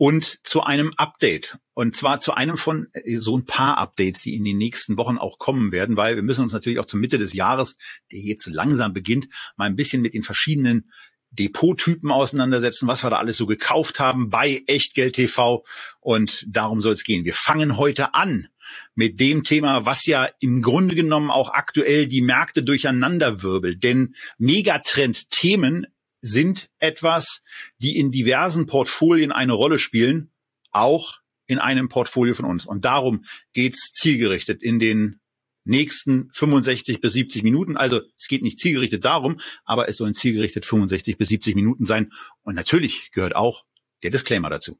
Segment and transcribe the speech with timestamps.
[0.00, 1.58] und zu einem Update.
[1.74, 5.18] Und zwar zu einem von äh, so ein paar Updates, die in den nächsten Wochen
[5.18, 7.76] auch kommen werden, weil wir müssen uns natürlich auch zur Mitte des Jahres,
[8.10, 9.28] der jetzt so langsam beginnt,
[9.58, 10.90] mal ein bisschen mit den verschiedenen
[11.32, 15.66] Depottypen auseinandersetzen, was wir da alles so gekauft haben bei Echtgeld TV.
[16.00, 17.26] Und darum soll es gehen.
[17.26, 18.48] Wir fangen heute an
[18.94, 23.84] mit dem Thema, was ja im Grunde genommen auch aktuell die Märkte durcheinanderwirbelt.
[23.84, 25.88] Denn Megatrend-Themen
[26.20, 27.42] sind etwas,
[27.78, 30.30] die in diversen Portfolien eine Rolle spielen,
[30.70, 32.66] auch in einem Portfolio von uns.
[32.66, 35.20] Und darum geht's zielgerichtet in den
[35.64, 37.76] nächsten 65 bis 70 Minuten.
[37.76, 42.10] Also es geht nicht zielgerichtet darum, aber es sollen zielgerichtet 65 bis 70 Minuten sein.
[42.42, 43.64] Und natürlich gehört auch
[44.02, 44.78] der Disclaimer dazu.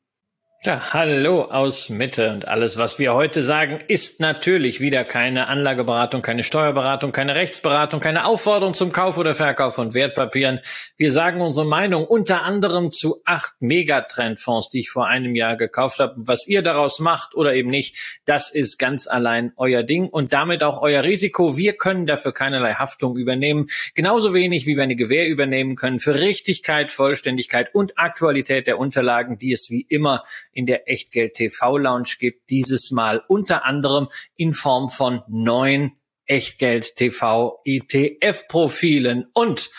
[0.62, 6.20] Ja, hallo aus Mitte und alles, was wir heute sagen, ist natürlich wieder keine Anlageberatung,
[6.20, 10.61] keine Steuerberatung, keine Rechtsberatung, keine Aufforderung zum Kauf oder Verkauf von Wertpapieren.
[10.98, 15.98] Wir sagen unsere Meinung unter anderem zu acht Megatrendfonds, die ich vor einem Jahr gekauft
[15.98, 16.16] habe.
[16.19, 20.62] Was ihr daraus macht oder eben nicht, das ist ganz allein euer Ding und damit
[20.62, 21.56] auch euer Risiko.
[21.56, 26.20] Wir können dafür keinerlei Haftung übernehmen, genauso wenig wie wir eine Gewähr übernehmen können für
[26.20, 30.22] Richtigkeit, Vollständigkeit und Aktualität der Unterlagen, die es wie immer
[30.53, 32.51] in der Echtgeld TV Lounge gibt.
[32.51, 35.93] Dieses Mal unter anderem in Form von neun
[36.27, 39.71] Echtgeld TV ETF Profilen und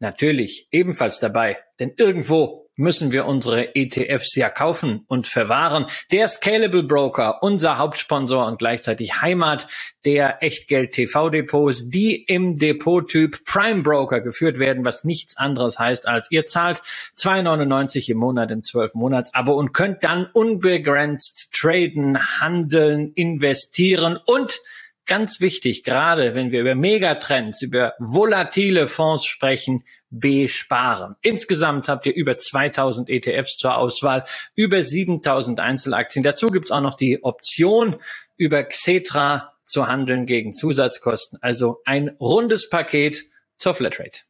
[0.00, 5.86] natürlich ebenfalls dabei, denn irgendwo müssen wir unsere ETFs ja kaufen und verwahren.
[6.10, 9.66] Der Scalable Broker, unser Hauptsponsor und gleichzeitig Heimat
[10.04, 16.08] der Echtgeld TV Depots, die im Depottyp Prime Broker geführt werden, was nichts anderes heißt
[16.08, 16.82] als ihr zahlt
[17.16, 24.60] 2,99 im Monat im 12 Monats Abo und könnt dann unbegrenzt traden, handeln, investieren und
[25.06, 31.16] ganz wichtig, gerade wenn wir über Megatrends, über volatile Fonds sprechen, besparen.
[31.22, 34.24] Insgesamt habt ihr über 2000 ETFs zur Auswahl,
[34.54, 36.22] über 7000 Einzelaktien.
[36.22, 37.96] Dazu gibt's auch noch die Option,
[38.36, 41.38] über Xetra zu handeln gegen Zusatzkosten.
[41.42, 43.24] Also ein rundes Paket
[43.56, 44.29] zur Flatrate.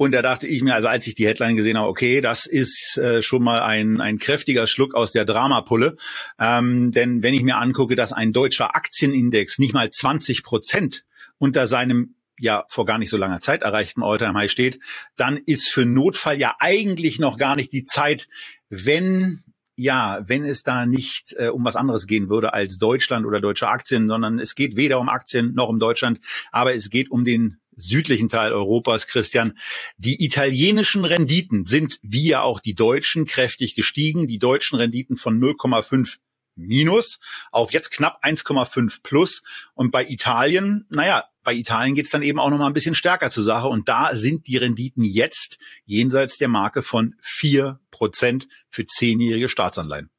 [0.01, 2.97] Und da dachte ich mir, also als ich die Headline gesehen habe, okay, das ist
[2.97, 5.97] äh, schon mal ein, ein kräftiger Schluck aus der Dramapulle.
[6.39, 11.05] Ähm, denn wenn ich mir angucke, dass ein deutscher Aktienindex nicht mal 20 Prozent
[11.37, 14.81] unter seinem ja vor gar nicht so langer Zeit erreichten Alltime High steht,
[15.17, 18.27] dann ist für Notfall ja eigentlich noch gar nicht die Zeit,
[18.71, 19.43] wenn
[19.77, 23.69] ja, wenn es da nicht äh, um was anderes gehen würde als Deutschland oder deutsche
[23.69, 26.21] Aktien, sondern es geht weder um Aktien noch um Deutschland,
[26.53, 29.59] aber es geht um den südlichen Teil Europas, Christian.
[29.97, 34.27] Die italienischen Renditen sind, wie ja auch die deutschen, kräftig gestiegen.
[34.27, 36.19] Die deutschen Renditen von 0,5
[36.57, 37.19] minus
[37.51, 39.43] auf jetzt knapp 1,5 plus.
[39.75, 43.31] Und bei Italien, naja, bei Italien geht's dann eben auch noch mal ein bisschen stärker
[43.31, 43.69] zur Sache.
[43.69, 50.11] Und da sind die Renditen jetzt jenseits der Marke von vier Prozent für zehnjährige Staatsanleihen.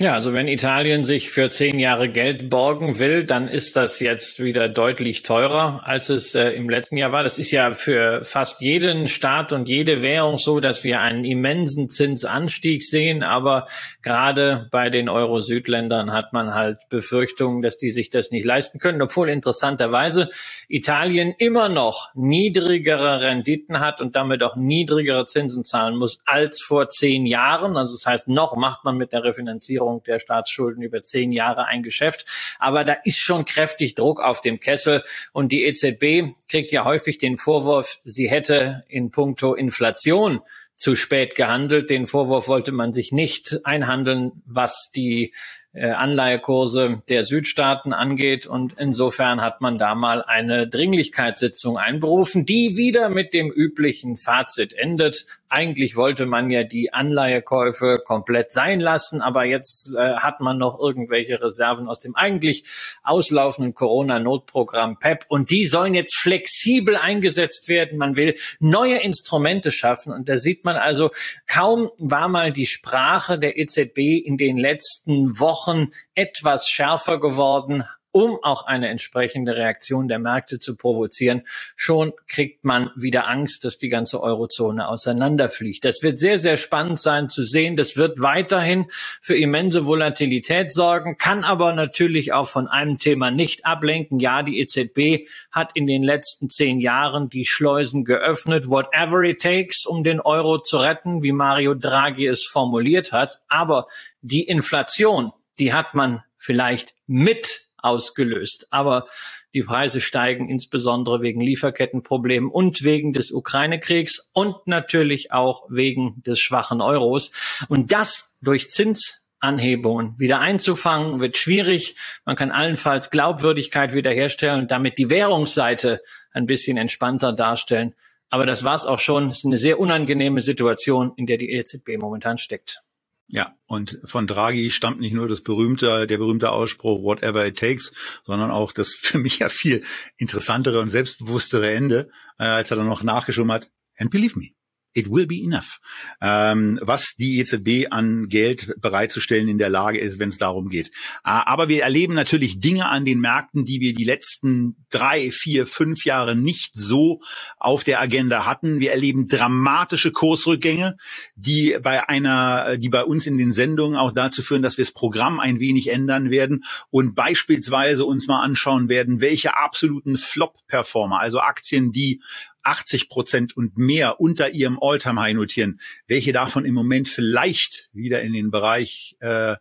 [0.00, 4.42] Ja, also wenn Italien sich für zehn Jahre Geld borgen will, dann ist das jetzt
[4.42, 7.22] wieder deutlich teurer, als es äh, im letzten Jahr war.
[7.22, 11.88] Das ist ja für fast jeden Staat und jede Währung so, dass wir einen immensen
[11.88, 13.22] Zinsanstieg sehen.
[13.22, 13.66] Aber
[14.02, 19.00] gerade bei den Euro-Südländern hat man halt Befürchtungen, dass die sich das nicht leisten können,
[19.00, 20.28] obwohl interessanterweise
[20.68, 26.88] Italien immer noch niedrigere Renditen hat und damit auch niedrigere Zinsen zahlen muss als vor
[26.88, 27.76] zehn Jahren.
[27.76, 31.66] Also das heißt, noch macht man mit der Refinanzierung Finanzierung der Staatsschulden über zehn Jahre
[31.66, 32.26] ein Geschäft.
[32.58, 35.02] Aber da ist schon kräftig Druck auf dem Kessel.
[35.32, 40.40] Und die EZB kriegt ja häufig den Vorwurf, sie hätte in puncto Inflation
[40.76, 41.90] zu spät gehandelt.
[41.90, 45.32] Den Vorwurf wollte man sich nicht einhandeln, was die
[45.72, 48.46] äh, Anleihekurse der Südstaaten angeht.
[48.46, 54.72] Und insofern hat man da mal eine Dringlichkeitssitzung einberufen, die wieder mit dem üblichen Fazit
[54.72, 55.26] endet.
[55.54, 60.80] Eigentlich wollte man ja die Anleihekäufe komplett sein lassen, aber jetzt äh, hat man noch
[60.80, 62.64] irgendwelche Reserven aus dem eigentlich
[63.04, 67.98] auslaufenden Corona-Notprogramm PEP und die sollen jetzt flexibel eingesetzt werden.
[67.98, 71.10] Man will neue Instrumente schaffen und da sieht man also,
[71.46, 78.38] kaum war mal die Sprache der EZB in den letzten Wochen etwas schärfer geworden, um
[78.42, 81.42] auch eine entsprechende Reaktion der Märkte zu provozieren.
[81.74, 85.84] Schon kriegt man wieder Angst, dass die ganze Eurozone auseinanderfliegt.
[85.84, 87.76] Das wird sehr, sehr spannend sein zu sehen.
[87.76, 88.86] Das wird weiterhin
[89.20, 94.20] für immense Volatilität sorgen, kann aber natürlich auch von einem Thema nicht ablenken.
[94.20, 99.86] Ja, die EZB hat in den letzten zehn Jahren die Schleusen geöffnet, whatever it takes,
[99.86, 103.40] um den Euro zu retten, wie Mario Draghi es formuliert hat.
[103.48, 103.88] Aber
[104.22, 108.66] die Inflation, die hat man vielleicht mit ausgelöst.
[108.70, 109.06] Aber
[109.54, 116.40] die Preise steigen insbesondere wegen Lieferkettenproblemen und wegen des Ukraine-Kriegs und natürlich auch wegen des
[116.40, 117.32] schwachen Euros.
[117.68, 121.96] Und das durch Zinsanhebungen wieder einzufangen, wird schwierig.
[122.24, 126.00] Man kann allenfalls Glaubwürdigkeit wiederherstellen und damit die Währungsseite
[126.32, 127.94] ein bisschen entspannter darstellen.
[128.30, 129.28] Aber das war's auch schon.
[129.28, 132.80] Es ist eine sehr unangenehme Situation, in der die EZB momentan steckt.
[133.28, 137.92] Ja, und von Draghi stammt nicht nur das berühmte, der berühmte Ausspruch whatever it takes,
[138.22, 139.82] sondern auch das für mich ja viel
[140.16, 144.50] interessantere und selbstbewusstere Ende, äh, als er dann noch nachgeschoben hat, and believe me,
[144.94, 145.80] it will be enough.
[146.20, 150.88] Ähm, was die EZB an Geld bereitzustellen in der Lage ist, wenn es darum geht.
[151.24, 155.66] Äh, aber wir erleben natürlich Dinge an den Märkten, die wir die letzten drei, vier,
[155.66, 157.20] fünf Jahre nicht so
[157.58, 158.80] auf der Agenda hatten.
[158.80, 160.96] Wir erleben dramatische Kursrückgänge,
[161.34, 164.92] die bei einer, die bei uns in den Sendungen auch dazu führen, dass wir das
[164.92, 171.40] Programm ein wenig ändern werden und beispielsweise uns mal anschauen werden, welche absoluten Flop-Performer, also
[171.40, 172.20] Aktien, die
[172.64, 178.32] 80 Prozent und mehr unter ihrem All-Time-High notieren, welche davon im Moment vielleicht wieder in
[178.32, 179.56] den Bereich äh,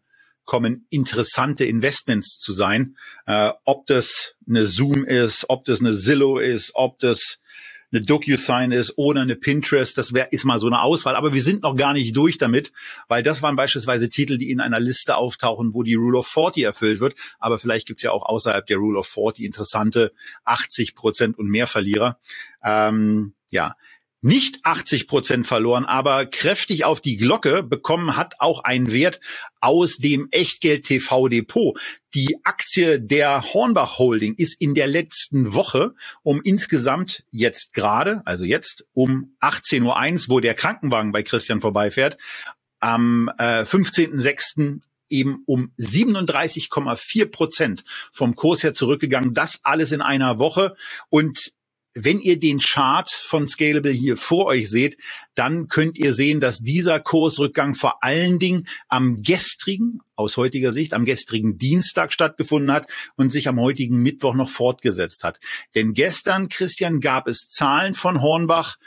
[0.46, 2.98] kommen, interessante Investments zu sein.
[3.26, 7.40] Äh, ob das eine Zoom ist, ob das eine Zillow ist, ob das
[7.94, 11.16] eine DocuSign ist oder eine Pinterest, das wäre ist mal so eine Auswahl.
[11.16, 12.74] Aber wir sind noch gar nicht durch damit,
[13.08, 16.64] weil das waren beispielsweise Titel, die in einer Liste auftauchen, wo die Rule of 40
[16.64, 17.16] erfüllt wird.
[17.40, 20.12] Aber vielleicht gibt's ja auch außerhalb der Rule of 40 interessante
[20.44, 22.20] 80 Prozent und mehr Verlierer.
[22.64, 23.76] Ähm, ja,
[24.24, 29.20] nicht 80 Prozent verloren, aber kräftig auf die Glocke bekommen hat auch ein Wert
[29.60, 31.78] aus dem Echtgeld TV Depot.
[32.14, 35.94] Die Aktie der Hornbach Holding ist in der letzten Woche
[36.24, 39.82] um insgesamt jetzt gerade, also jetzt um 18.01
[40.30, 42.18] Uhr, wo der Krankenwagen bei Christian vorbeifährt,
[42.80, 49.34] am äh, 15.06 eben um 37,4 Prozent vom Kurs her zurückgegangen.
[49.34, 50.76] Das alles in einer Woche.
[51.10, 51.54] Und
[51.96, 54.98] wenn ihr den Chart von Scalable hier vor euch seht,
[55.36, 60.94] dann könnt ihr sehen, dass dieser Kursrückgang vor allen Dingen am gestrigen, aus heutiger Sicht,
[60.94, 65.40] am gestrigen Dienstag stattgefunden hat und sich am heutigen Mittwoch noch fortgesetzt hat.
[65.76, 68.78] Denn gestern, Christian, gab es Zahlen von Hornbach,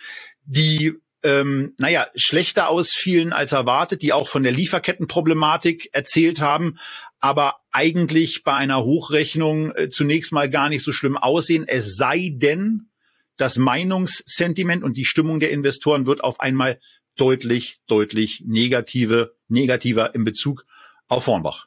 [0.45, 6.79] die ähm, naja, schlechter ausfielen als erwartet, die auch von der Lieferkettenproblematik erzählt haben,
[7.19, 12.31] aber eigentlich bei einer Hochrechnung äh, zunächst mal gar nicht so schlimm aussehen, es sei
[12.33, 12.91] denn,
[13.37, 16.79] das Meinungssentiment und die Stimmung der Investoren wird auf einmal
[17.17, 20.65] deutlich, deutlich negative, negativer in Bezug
[21.09, 21.67] auf Hornbach.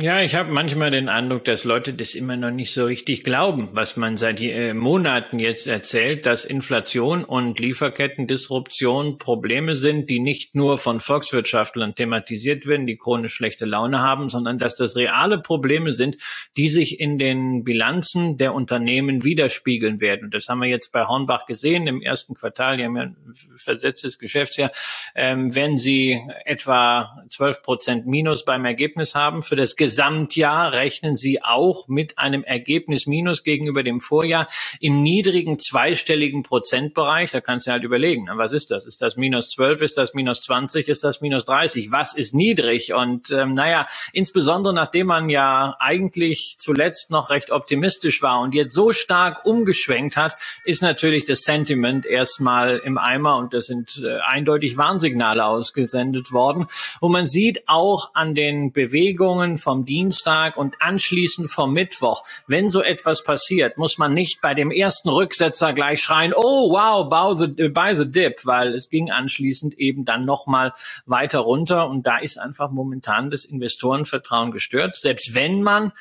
[0.00, 3.70] Ja, ich habe manchmal den Eindruck, dass Leute das immer noch nicht so richtig glauben,
[3.72, 10.54] was man seit äh, Monaten jetzt erzählt, dass Inflation und Lieferkettendisruption Probleme sind, die nicht
[10.54, 15.92] nur von Volkswirtschaftlern thematisiert werden, die chronisch schlechte Laune haben, sondern dass das reale Probleme
[15.92, 16.18] sind,
[16.56, 20.26] die sich in den Bilanzen der Unternehmen widerspiegeln werden.
[20.26, 22.76] Und das haben wir jetzt bei Hornbach gesehen im ersten Quartal.
[22.76, 23.16] Die haben ja ein
[23.56, 24.70] versetztes Geschäftsjahr.
[25.16, 31.42] Ähm, wenn sie etwa 12 Prozent Minus beim Ergebnis haben für das Gesamtjahr rechnen Sie
[31.42, 34.46] auch mit einem Ergebnis minus gegenüber dem Vorjahr
[34.80, 37.30] im niedrigen zweistelligen Prozentbereich.
[37.30, 38.84] Da kannst du halt überlegen, was ist das?
[38.86, 39.80] Ist das minus 12?
[39.80, 40.88] Ist das minus 20?
[40.88, 41.90] Ist das minus 30?
[41.90, 42.92] Was ist niedrig?
[42.92, 48.74] Und ähm, naja, insbesondere nachdem man ja eigentlich zuletzt noch recht optimistisch war und jetzt
[48.74, 54.18] so stark umgeschwenkt hat, ist natürlich das Sentiment erstmal im Eimer und das sind äh,
[54.18, 56.66] eindeutig Warnsignale ausgesendet worden.
[57.00, 62.24] Und man sieht auch an den Bewegungen vom vom Dienstag und anschließend vom Mittwoch.
[62.48, 67.08] Wenn so etwas passiert, muss man nicht bei dem ersten Rücksetzer gleich schreien, oh wow,
[67.08, 70.72] buy the, buy the dip, weil es ging anschließend eben dann nochmal
[71.06, 74.96] weiter runter und da ist einfach momentan das Investorenvertrauen gestört.
[74.96, 75.92] Selbst wenn man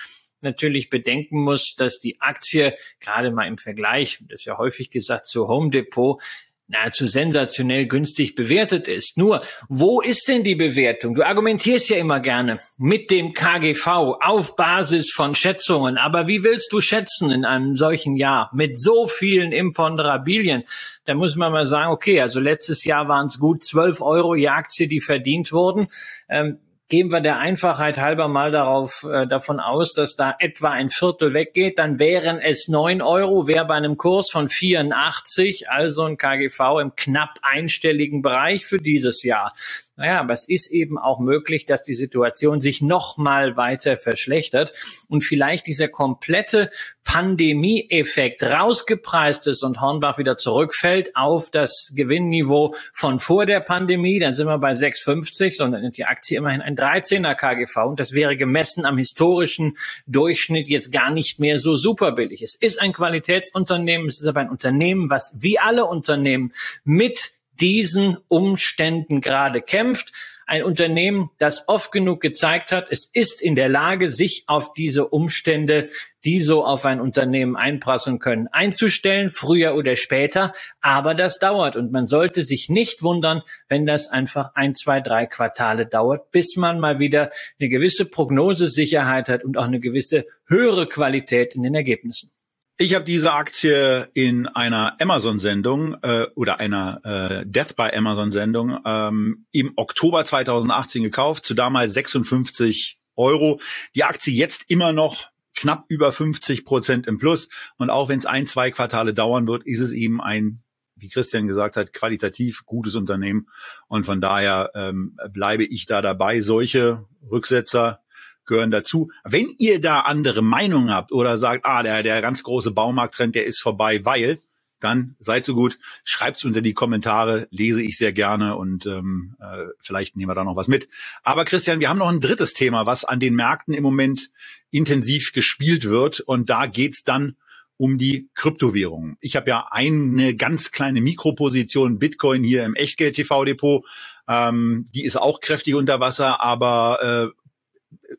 [0.41, 5.27] natürlich bedenken muss, dass die Aktie gerade mal im Vergleich, das ist ja häufig gesagt,
[5.27, 6.21] zu Home Depot
[6.67, 9.17] nahezu sensationell günstig bewertet ist.
[9.17, 11.15] Nur, wo ist denn die Bewertung?
[11.15, 13.87] Du argumentierst ja immer gerne mit dem KGV
[14.21, 15.97] auf Basis von Schätzungen.
[15.97, 20.63] Aber wie willst du schätzen in einem solchen Jahr mit so vielen Imponderabilien?
[21.05, 24.49] Da muss man mal sagen, okay, also letztes Jahr waren es gut 12 Euro je
[24.49, 25.87] Aktie, die verdient wurden.
[26.29, 26.59] Ähm,
[26.89, 31.33] gehen wir der Einfachheit halber mal darauf äh, davon aus, dass da etwa ein Viertel
[31.33, 36.79] weggeht, dann wären es neun Euro, wäre bei einem Kurs von 84, also ein KGV
[36.81, 39.53] im knapp einstelligen Bereich für dieses Jahr.
[39.97, 44.71] Naja, aber es ist eben auch möglich, dass die Situation sich noch mal weiter verschlechtert
[45.09, 46.69] und vielleicht dieser komplette
[47.03, 54.19] Pandemie-Effekt rausgepreist ist und Hornbach wieder zurückfällt auf das Gewinnniveau von vor der Pandemie.
[54.19, 58.37] Dann sind wir bei 6,50, sondern die Aktie immerhin ein 13er KGV und das wäre
[58.37, 62.43] gemessen am historischen Durchschnitt jetzt gar nicht mehr so super billig.
[62.43, 66.51] Es ist ein Qualitätsunternehmen, es ist aber ein Unternehmen, was wie alle Unternehmen
[66.83, 70.11] mit diesen Umständen gerade kämpft.
[70.49, 75.09] Ein Unternehmen, das oft genug gezeigt hat, es ist in der Lage, sich auf diese
[75.09, 75.89] Umstände,
[76.23, 80.53] die so auf ein Unternehmen einprasseln können, einzustellen, früher oder später.
[80.79, 85.25] Aber das dauert und man sollte sich nicht wundern, wenn das einfach ein, zwei, drei
[85.25, 90.87] Quartale dauert, bis man mal wieder eine gewisse Prognosesicherheit hat und auch eine gewisse höhere
[90.87, 92.31] Qualität in den Ergebnissen.
[92.79, 99.47] Ich habe diese Aktie in einer Amazon-Sendung äh, oder einer äh, Death by Amazon-Sendung ähm,
[99.51, 103.59] im Oktober 2018 gekauft, zu damals 56 Euro.
[103.95, 107.49] Die Aktie jetzt immer noch knapp über 50 Prozent im Plus.
[107.79, 110.61] Und auch wenn es ein, zwei Quartale dauern wird, ist es eben ein,
[110.95, 113.47] wie Christian gesagt hat, qualitativ gutes Unternehmen.
[113.87, 116.41] Und von daher ähm, bleibe ich da dabei.
[116.41, 118.03] Solche Rücksetzer
[118.47, 119.11] gehören dazu.
[119.23, 123.45] Wenn ihr da andere Meinungen habt oder sagt, ah, der, der ganz große Baumarkttrend, der
[123.45, 124.39] ist vorbei, weil,
[124.79, 129.65] dann seid so gut, schreibt's unter die Kommentare, lese ich sehr gerne und ähm, äh,
[129.79, 130.87] vielleicht nehmen wir da noch was mit.
[131.23, 134.29] Aber Christian, wir haben noch ein drittes Thema, was an den Märkten im Moment
[134.69, 137.37] intensiv gespielt wird und da geht's dann
[137.77, 139.17] um die Kryptowährungen.
[139.21, 143.85] Ich habe ja eine ganz kleine Mikroposition Bitcoin hier im Echtgeld-TV-Depot.
[144.27, 147.46] Ähm, die ist auch kräftig unter Wasser, aber äh,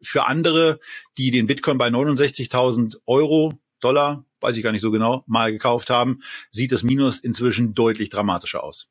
[0.03, 0.81] für andere,
[1.17, 5.91] die den Bitcoin bei 69.000 Euro, Dollar, weiß ich gar nicht so genau, mal gekauft
[5.91, 8.89] haben, sieht das Minus inzwischen deutlich dramatischer aus.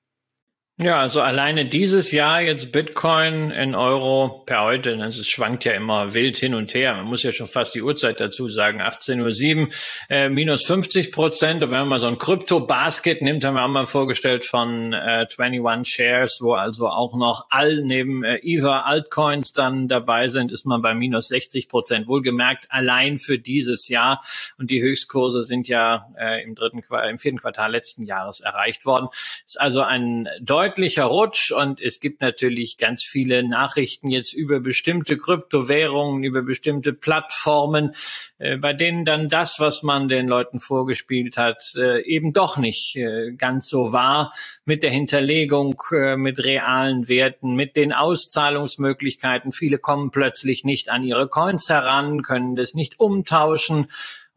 [0.80, 6.14] Ja, also alleine dieses Jahr jetzt Bitcoin in Euro per heute, ist, schwankt ja immer
[6.14, 6.94] wild hin und her.
[6.94, 9.70] Man muss ja schon fast die Uhrzeit dazu sagen, 18.07 Uhr,
[10.12, 11.64] äh, minus 50 Prozent.
[11.64, 15.26] Und wenn man mal so ein Krypto-Basket nimmt, haben wir auch mal vorgestellt von äh,
[15.36, 20.68] 21 Shares, wo also auch noch all neben äh, Ether Altcoins dann dabei sind, ist
[20.68, 22.08] man bei minus 60 Prozent.
[22.08, 24.22] Wohlgemerkt allein für dieses Jahr.
[24.60, 29.08] Und die Höchstkurse sind ja äh, im dritten, im vierten Quartal letzten Jahres erreicht worden.
[29.44, 34.60] Ist also ein deutlich deutlicher Rutsch und es gibt natürlich ganz viele Nachrichten jetzt über
[34.60, 37.92] bestimmte Kryptowährungen, über bestimmte Plattformen,
[38.38, 42.98] äh, bei denen dann das, was man den Leuten vorgespielt hat, äh, eben doch nicht
[42.98, 44.34] äh, ganz so war
[44.66, 45.82] mit der Hinterlegung,
[46.18, 49.54] mit realen Werten, mit den Auszahlungsmöglichkeiten.
[49.54, 53.88] Viele kommen plötzlich nicht an ihre Coins heran, können das nicht umtauschen.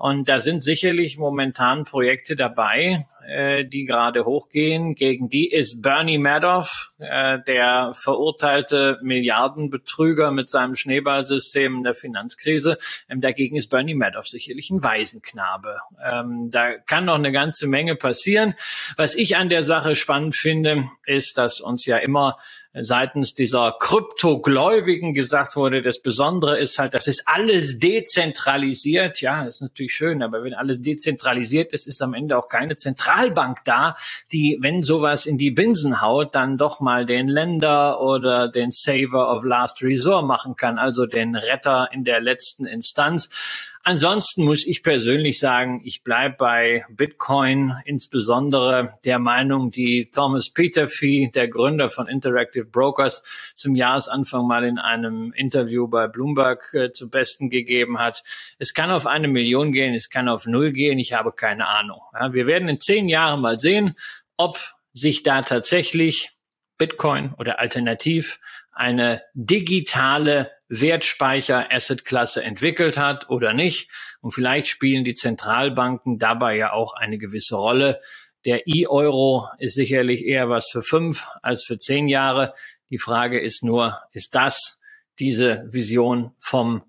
[0.00, 4.94] Und da sind sicherlich momentan Projekte dabei, äh, die gerade hochgehen.
[4.94, 12.78] Gegen die ist Bernie Madoff, äh, der verurteilte Milliardenbetrüger mit seinem Schneeballsystem in der Finanzkrise.
[13.10, 15.80] Ähm, dagegen ist Bernie Madoff sicherlich ein Waisenknabe.
[16.10, 18.54] Ähm, da kann noch eine ganze Menge passieren.
[18.96, 22.38] Was ich an der Sache spannend finde, ist, dass uns ja immer
[22.72, 29.20] seitens dieser Kryptogläubigen gesagt wurde, das Besondere ist halt, das ist alles dezentralisiert.
[29.20, 32.76] Ja, das ist natürlich schön, aber wenn alles dezentralisiert ist, ist am Ende auch keine
[32.76, 33.94] Zentralbank da,
[34.32, 39.32] die, wenn sowas in die Binsen haut, dann doch mal den Länder oder den Saver
[39.32, 43.69] of Last Resort machen kann, also den Retter in der letzten Instanz.
[43.82, 51.30] Ansonsten muss ich persönlich sagen, ich bleibe bei Bitcoin, insbesondere der Meinung, die Thomas Peterfee,
[51.34, 53.22] der Gründer von Interactive Brokers,
[53.54, 58.22] zum Jahresanfang mal in einem Interview bei Bloomberg äh, zu Besten gegeben hat.
[58.58, 62.00] Es kann auf eine Million gehen, es kann auf null gehen, ich habe keine Ahnung.
[62.12, 63.94] Ja, wir werden in zehn Jahren mal sehen,
[64.36, 64.58] ob
[64.92, 66.32] sich da tatsächlich
[66.76, 68.40] Bitcoin oder alternativ
[68.72, 73.90] eine digitale Wertspeicher-Asset-Klasse entwickelt hat oder nicht.
[74.20, 78.00] Und vielleicht spielen die Zentralbanken dabei ja auch eine gewisse Rolle.
[78.44, 82.54] Der E-Euro ist sicherlich eher was für fünf als für zehn Jahre.
[82.88, 84.80] Die Frage ist nur, ist das
[85.18, 86.82] diese Vision vom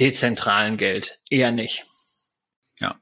[0.00, 1.20] dezentralen Geld?
[1.28, 1.84] Eher nicht.
[2.80, 2.96] Ja.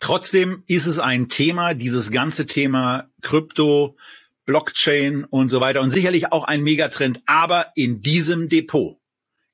[0.00, 3.96] Trotzdem ist es ein Thema, dieses ganze Thema Krypto,
[4.44, 8.98] Blockchain und so weiter und sicherlich auch ein Megatrend, aber in diesem Depot,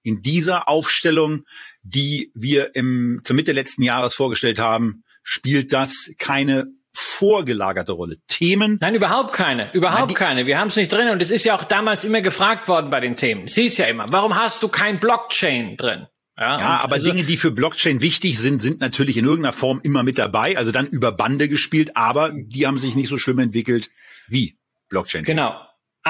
[0.02, 1.45] in dieser Aufstellung,
[1.83, 8.16] die wir im, zur Mitte letzten Jahres vorgestellt haben, spielt das keine vorgelagerte Rolle.
[8.26, 8.78] Themen.
[8.80, 9.73] Nein, überhaupt keine.
[9.73, 10.47] Überhaupt Nein, keine.
[10.47, 13.00] Wir haben es nicht drin und es ist ja auch damals immer gefragt worden bei
[13.00, 13.45] den Themen.
[13.47, 16.07] Es hieß ja immer, warum hast du kein Blockchain drin?
[16.38, 19.80] Ja, ja aber also, Dinge, die für Blockchain wichtig sind, sind natürlich in irgendeiner Form
[19.83, 20.57] immer mit dabei.
[20.57, 23.90] Also dann über Bande gespielt, aber die haben sich nicht so schlimm entwickelt
[24.28, 24.57] wie
[24.88, 25.25] Blockchain.
[25.25, 25.54] Genau.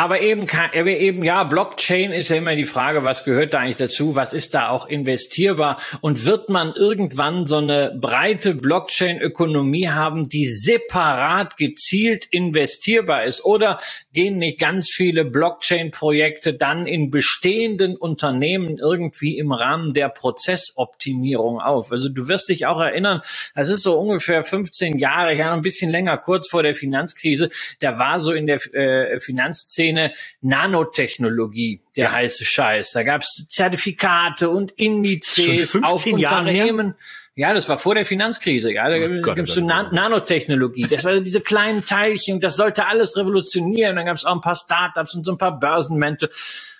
[0.01, 4.15] Aber eben, eben, ja, Blockchain ist ja immer die Frage, was gehört da eigentlich dazu?
[4.15, 5.77] Was ist da auch investierbar?
[6.01, 13.45] Und wird man irgendwann so eine breite Blockchain-Ökonomie haben, die separat gezielt investierbar ist?
[13.45, 13.79] Oder
[14.15, 21.93] gehen nicht ganz viele Blockchain-Projekte dann in bestehenden Unternehmen irgendwie im Rahmen der Prozessoptimierung auf?
[21.93, 23.21] Also du wirst dich auch erinnern,
[23.55, 27.99] das ist so ungefähr 15 Jahre, ja, ein bisschen länger, kurz vor der Finanzkrise, da
[27.99, 32.13] war so in der äh, Finanzszene Szene Nanotechnologie, der ja.
[32.13, 32.93] heiße Scheiß.
[32.93, 36.95] Da gab's Zertifikate und Indizes auf Unternehmen.
[37.37, 38.73] Ja, das war vor der Finanzkrise.
[38.73, 40.87] Ja, da oh Gott, gibt's so Na Nanotechnologie.
[40.91, 42.41] Das war diese kleinen Teilchen.
[42.41, 43.97] Das sollte alles revolutionieren.
[43.97, 46.29] Dann gab's auch ein paar Startups und so ein paar Börsenmäntel.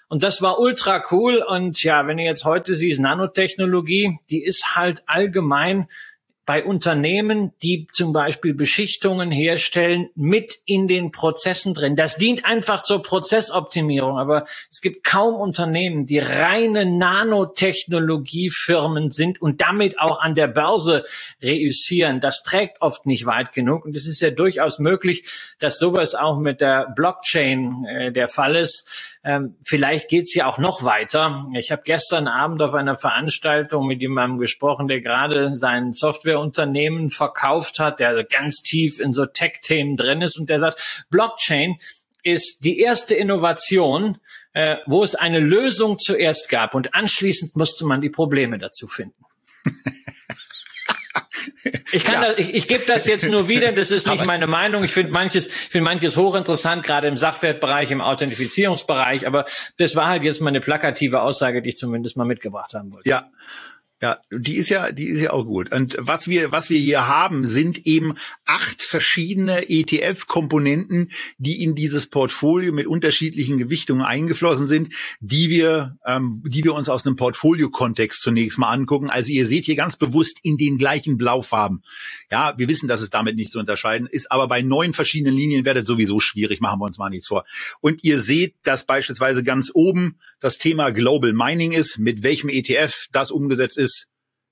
[0.09, 1.43] Und das war ultra cool.
[1.49, 5.87] Und ja, wenn du jetzt heute siehst, Nanotechnologie, die ist halt allgemein
[6.51, 11.95] bei Unternehmen, die zum Beispiel Beschichtungen herstellen, mit in den Prozessen drin.
[11.95, 19.61] Das dient einfach zur Prozessoptimierung, aber es gibt kaum Unternehmen, die reine Nanotechnologiefirmen sind und
[19.61, 21.05] damit auch an der Börse
[21.41, 22.19] reüssieren.
[22.19, 26.37] Das trägt oft nicht weit genug und es ist ja durchaus möglich, dass sowas auch
[26.37, 29.11] mit der Blockchain äh, der Fall ist.
[29.23, 31.47] Ähm, vielleicht geht's ja auch noch weiter.
[31.55, 35.57] Ich habe gestern Abend auf einer Veranstaltung mit jemandem gesprochen, der gerade
[36.41, 41.05] Softwareunternehmen verkauft hat, der also ganz tief in so Tech-Themen drin ist und der sagt,
[41.11, 41.77] Blockchain
[42.23, 44.19] ist die erste Innovation,
[44.53, 49.25] äh, wo es eine Lösung zuerst gab und anschließend musste man die Probleme dazu finden.
[51.93, 52.31] Ich kann ja.
[52.31, 54.85] das, ich, ich gebe das jetzt nur wieder, das ist nicht meine Meinung.
[54.85, 59.45] Ich finde manches, ich finde manches hochinteressant, gerade im Sachwertbereich, im Authentifizierungsbereich, aber
[59.77, 63.09] das war halt jetzt mal eine plakative Aussage, die ich zumindest mal mitgebracht haben wollte.
[63.09, 63.31] Ja,
[64.03, 65.73] ja, die ist ja, die ist ja auch gut.
[65.73, 68.15] Und was wir, was wir hier haben, sind eben
[68.47, 76.43] acht verschiedene ETF-Komponenten, die in dieses Portfolio mit unterschiedlichen Gewichtungen eingeflossen sind, die wir, ähm,
[76.47, 79.11] die wir uns aus einem Portfolio-Kontext zunächst mal angucken.
[79.11, 81.83] Also ihr seht hier ganz bewusst in den gleichen Blaufarben.
[82.31, 85.67] Ja, wir wissen, dass es damit nicht zu unterscheiden ist, aber bei neun verschiedenen Linien
[85.67, 87.45] werdet sowieso schwierig, machen wir uns mal nichts vor.
[87.83, 93.09] Und ihr seht, dass beispielsweise ganz oben das Thema Global Mining ist, mit welchem ETF
[93.13, 93.90] das umgesetzt ist,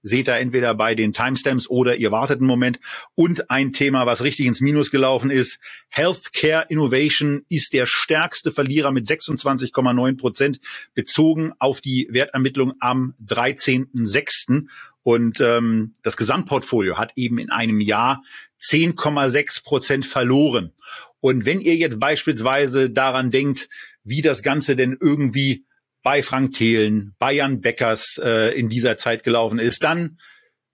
[0.02, 2.78] seht ihr entweder bei den Timestamps oder ihr wartet einen Moment.
[3.14, 5.58] Und ein Thema, was richtig ins Minus gelaufen ist,
[5.88, 10.60] Healthcare Innovation ist der stärkste Verlierer mit 26,9 Prozent
[10.94, 14.66] bezogen auf die Wertermittlung am 13.06.
[15.02, 18.22] Und ähm, das Gesamtportfolio hat eben in einem Jahr
[18.60, 20.72] 10,6 Prozent verloren.
[21.20, 23.68] Und wenn ihr jetzt beispielsweise daran denkt,
[24.04, 25.64] wie das Ganze denn irgendwie
[26.02, 30.18] bei Frank Thelen, bei Jan Beckers äh, in dieser Zeit gelaufen ist, dann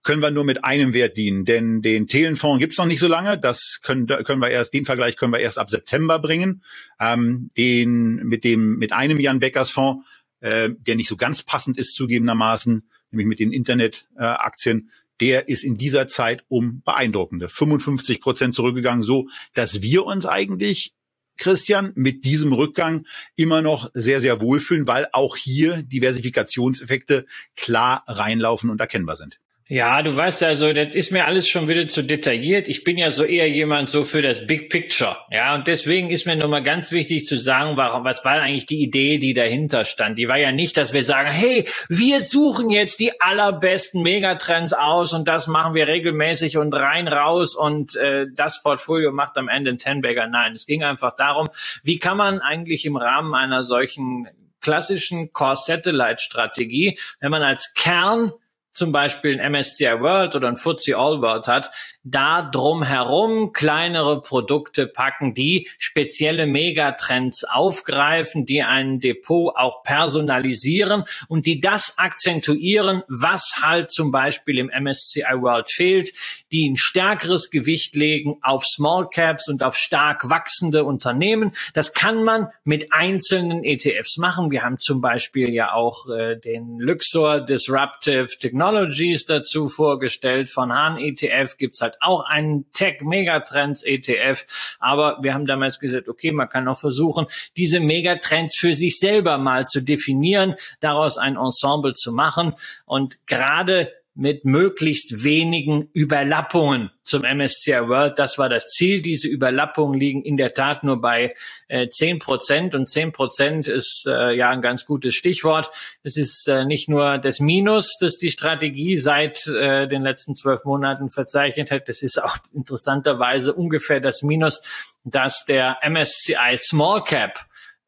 [0.05, 1.45] können wir nur mit einem Wert dienen.
[1.45, 3.37] Denn den Thelenfonds gibt's noch nicht so lange.
[3.39, 6.61] Das können, können wir erst, den Vergleich können wir erst ab September bringen.
[6.99, 10.05] Ähm, den mit dem, mit einem Jan Beckers Fonds,
[10.41, 15.63] äh, der nicht so ganz passend ist, zugegebenermaßen, nämlich mit den Internetaktien, äh, der ist
[15.63, 20.93] in dieser Zeit um beeindruckende 55 Prozent zurückgegangen, so dass wir uns eigentlich
[21.37, 28.69] Christian, mit diesem Rückgang immer noch sehr, sehr wohlfühlen, weil auch hier Diversifikationseffekte klar reinlaufen
[28.69, 29.39] und erkennbar sind.
[29.67, 32.67] Ja, du weißt also, das ist mir alles schon wieder zu detailliert.
[32.67, 35.17] Ich bin ja so eher jemand so für das Big Picture.
[35.31, 38.83] Ja, und deswegen ist mir nochmal ganz wichtig zu sagen, warum, was war eigentlich die
[38.83, 40.19] Idee, die dahinter stand?
[40.19, 45.13] Die war ja nicht, dass wir sagen, hey, wir suchen jetzt die allerbesten Megatrends aus
[45.13, 49.71] und das machen wir regelmäßig und rein raus und äh, das Portfolio macht am Ende
[49.71, 50.27] einen Ten-Bagger.
[50.27, 51.49] Nein, es ging einfach darum,
[51.81, 54.27] wie kann man eigentlich im Rahmen einer solchen
[54.61, 58.31] klassischen Core-Satellite-Strategie, wenn man als Kern
[58.75, 61.71] zum Beispiel ein MSCI World oder ein FTSE All World hat,
[62.03, 71.45] da drumherum kleinere Produkte packen, die spezielle Megatrends aufgreifen, die ein Depot auch personalisieren und
[71.45, 76.11] die das akzentuieren, was halt zum Beispiel im MSCI World fehlt,
[76.55, 81.51] die ein stärkeres Gewicht legen auf Small Caps und auf stark wachsende Unternehmen.
[81.73, 84.51] Das kann man mit einzelnen ETFs machen.
[84.51, 90.49] Wir haben zum Beispiel ja auch äh, den Luxor Disruptive Technologies dazu vorgestellt.
[90.49, 94.77] Von Hahn ETF gibt's halt auch einen Tech Megatrends ETF.
[94.79, 97.25] Aber wir haben damals gesagt, okay, man kann auch versuchen,
[97.57, 102.53] diese Megatrends für sich selber mal zu definieren, daraus ein Ensemble zu machen.
[102.85, 108.17] Und gerade mit möglichst wenigen Überlappungen zum MSCI World.
[108.17, 109.01] Das war das Ziel.
[109.01, 111.35] Diese Überlappungen liegen in der Tat nur bei
[111.67, 115.69] äh, zehn äh, Prozent und zehn Prozent ist äh, ja ein ganz gutes Stichwort.
[116.01, 120.63] Es ist äh, nicht nur das Minus, das die Strategie seit äh, den letzten zwölf
[120.63, 121.89] Monaten verzeichnet hat.
[121.89, 124.61] Das ist auch interessanterweise ungefähr das Minus,
[125.03, 127.45] dass der MSCI Small Cap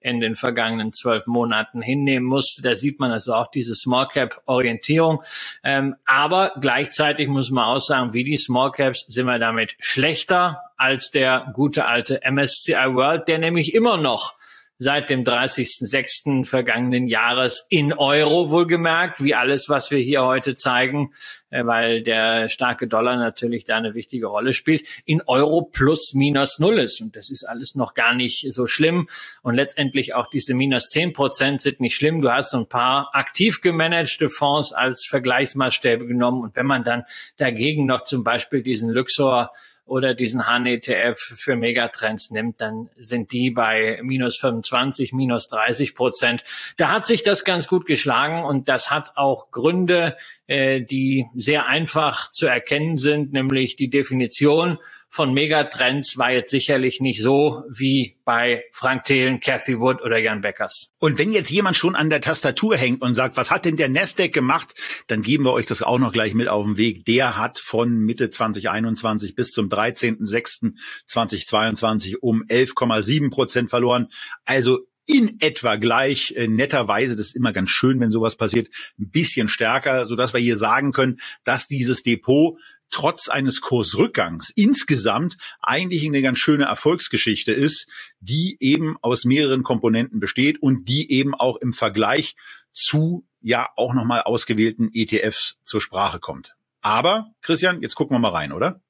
[0.07, 2.61] in den vergangenen zwölf Monaten hinnehmen musste.
[2.61, 5.21] Da sieht man also auch diese Small Cap Orientierung.
[5.63, 10.61] Ähm, aber gleichzeitig muss man auch sagen, wie die Small Caps sind wir damit schlechter
[10.77, 14.35] als der gute alte MSCI World, der nämlich immer noch
[14.79, 16.45] seit dem 30.06.
[16.45, 21.13] vergangenen Jahres in Euro wohlgemerkt, wie alles, was wir hier heute zeigen,
[21.49, 26.79] weil der starke Dollar natürlich da eine wichtige Rolle spielt, in Euro plus minus null
[26.79, 27.01] ist.
[27.01, 29.07] Und das ist alles noch gar nicht so schlimm.
[29.41, 32.21] Und letztendlich auch diese minus zehn Prozent sind nicht schlimm.
[32.21, 36.41] Du hast so ein paar aktiv gemanagte Fonds als Vergleichsmaßstäbe genommen.
[36.41, 37.03] Und wenn man dann
[37.37, 39.51] dagegen noch zum Beispiel diesen Luxor
[39.87, 46.43] oder diesen HAN-ETF für Megatrends nimmt, dann sind die bei minus 25, minus 30 Prozent.
[46.75, 51.67] Da hat sich das ganz gut geschlagen und das hat auch Gründe, äh, die sehr
[51.67, 54.77] einfach zu erkennen sind, nämlich die Definition
[55.09, 60.41] von Megatrends war jetzt sicherlich nicht so wie bei Frank Thelen, Cathy Wood oder Jan
[60.41, 60.91] Beckers.
[60.99, 63.89] Und wenn jetzt jemand schon an der Tastatur hängt und sagt, was hat denn der
[63.89, 64.75] Nasdaq gemacht,
[65.07, 67.05] dann geben wir euch das auch noch gleich mit auf den Weg.
[67.05, 74.09] Der hat von Mitte 2021 bis zum 13.06.2022 um 11,7 Prozent verloren.
[74.45, 78.67] Also in etwa gleich, äh, netterweise, das ist immer ganz schön, wenn sowas passiert,
[78.99, 84.51] ein bisschen stärker, so dass wir hier sagen können, dass dieses Depot trotz eines Kursrückgangs
[84.55, 87.87] insgesamt eigentlich eine ganz schöne Erfolgsgeschichte ist,
[88.19, 92.35] die eben aus mehreren Komponenten besteht und die eben auch im Vergleich
[92.73, 96.53] zu ja auch nochmal ausgewählten ETFs zur Sprache kommt.
[96.81, 98.81] Aber, Christian, jetzt gucken wir mal rein, oder?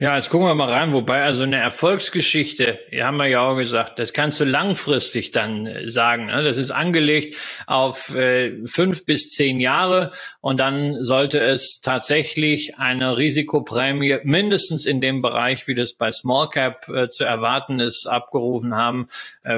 [0.00, 0.92] Ja, jetzt gucken wir mal rein.
[0.92, 5.88] Wobei also eine Erfolgsgeschichte, haben wir ja auch gesagt, das kannst du langfristig dann äh,
[5.88, 6.26] sagen.
[6.26, 6.42] Ne?
[6.42, 7.36] Das ist angelegt
[7.68, 15.00] auf äh, fünf bis zehn Jahre und dann sollte es tatsächlich eine Risikoprämie mindestens in
[15.00, 19.06] dem Bereich, wie das bei Small Cap äh, zu erwarten ist, abgerufen haben.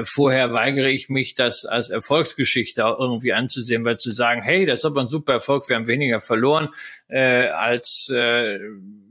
[0.03, 4.79] vorher weigere ich mich, das als Erfolgsgeschichte auch irgendwie anzusehen, weil zu sagen, hey, das
[4.79, 6.69] ist aber ein super Erfolg, wir haben weniger verloren
[7.09, 8.11] als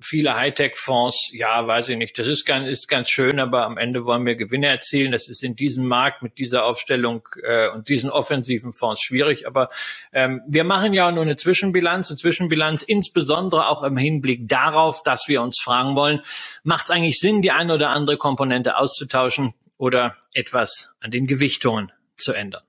[0.01, 2.19] viele Hightech-Fonds, ja, weiß ich nicht.
[2.19, 5.13] Das ist ganz, ist ganz schön, aber am Ende wollen wir Gewinne erzielen.
[5.13, 9.47] Das ist in diesem Markt mit dieser Aufstellung äh, und diesen offensiven Fonds schwierig.
[9.47, 9.69] Aber
[10.13, 15.29] ähm, wir machen ja nur eine Zwischenbilanz, eine Zwischenbilanz insbesondere auch im Hinblick darauf, dass
[15.29, 16.21] wir uns fragen wollen,
[16.63, 21.93] macht es eigentlich Sinn, die eine oder andere Komponente auszutauschen oder etwas an den Gewichtungen
[22.17, 22.63] zu ändern?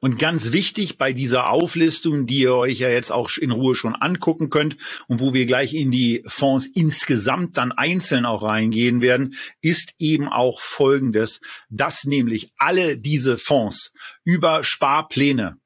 [0.00, 3.94] Und ganz wichtig bei dieser Auflistung, die ihr euch ja jetzt auch in Ruhe schon
[3.94, 4.76] angucken könnt
[5.08, 10.28] und wo wir gleich in die Fonds insgesamt dann einzeln auch reingehen werden, ist eben
[10.28, 13.92] auch Folgendes, dass nämlich alle diese Fonds
[14.24, 15.58] über Sparpläne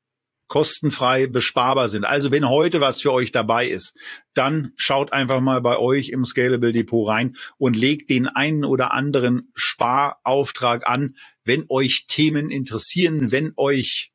[0.49, 2.05] kostenfrei besparbar sind.
[2.05, 3.94] Also wenn heute was für euch dabei ist,
[4.35, 8.92] dann schaut einfach mal bei euch im Scalable Depot rein und legt den einen oder
[8.92, 14.12] anderen Sparauftrag an, wenn euch Themen interessieren, wenn euch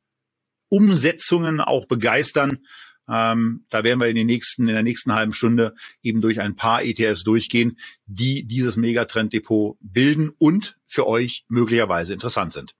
[0.69, 2.60] Umsetzungen auch begeistern.
[3.10, 6.55] Ähm, da werden wir in, den nächsten, in der nächsten halben Stunde eben durch ein
[6.55, 12.75] paar ETFs durchgehen, die dieses Megatrend-Depot bilden und für euch möglicherweise interessant sind.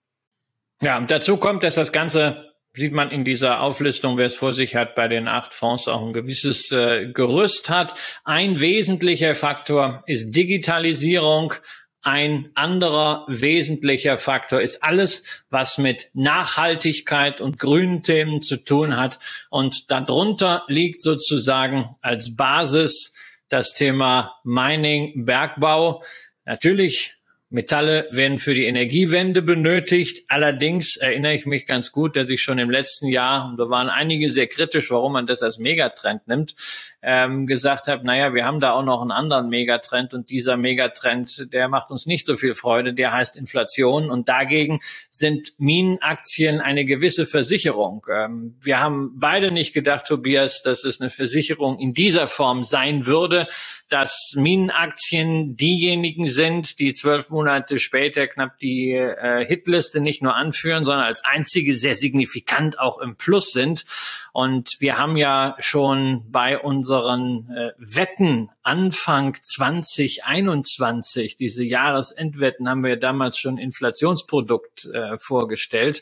[0.82, 4.76] Ja, dazu kommt, dass das Ganze sieht man in dieser Auflistung, wer es vor sich
[4.76, 7.96] hat, bei den acht Fonds auch ein gewisses äh, Gerüst hat.
[8.24, 11.56] Ein wesentlicher Faktor ist Digitalisierung.
[12.02, 19.20] Ein anderer wesentlicher Faktor ist alles, was mit Nachhaltigkeit und grünen Themen zu tun hat.
[19.50, 23.16] Und darunter liegt sozusagen als Basis
[23.50, 26.02] das Thema Mining, Bergbau.
[26.46, 27.16] Natürlich
[27.52, 30.24] Metalle werden für die Energiewende benötigt.
[30.28, 33.90] Allerdings erinnere ich mich ganz gut, dass ich schon im letzten Jahr, und da waren
[33.90, 36.54] einige sehr kritisch, warum man das als Megatrend nimmt,
[37.02, 41.54] ähm, gesagt habe, naja, wir haben da auch noch einen anderen Megatrend und dieser Megatrend,
[41.54, 46.84] der macht uns nicht so viel Freude, der heißt Inflation und dagegen sind Minenaktien eine
[46.84, 48.06] gewisse Versicherung.
[48.12, 53.06] Ähm, wir haben beide nicht gedacht, Tobias, dass es eine Versicherung in dieser Form sein
[53.06, 53.48] würde,
[53.90, 60.84] dass Minenaktien diejenigen sind, die zwölf Monate später knapp die äh, Hitliste nicht nur anführen,
[60.84, 63.86] sondern als einzige sehr signifikant auch im Plus sind.
[64.32, 66.60] Und wir haben ja schon bei
[66.90, 76.02] unseren äh, Wetten Anfang 2021, diese Jahresendwetten, haben wir damals schon Inflationsprodukt äh, vorgestellt.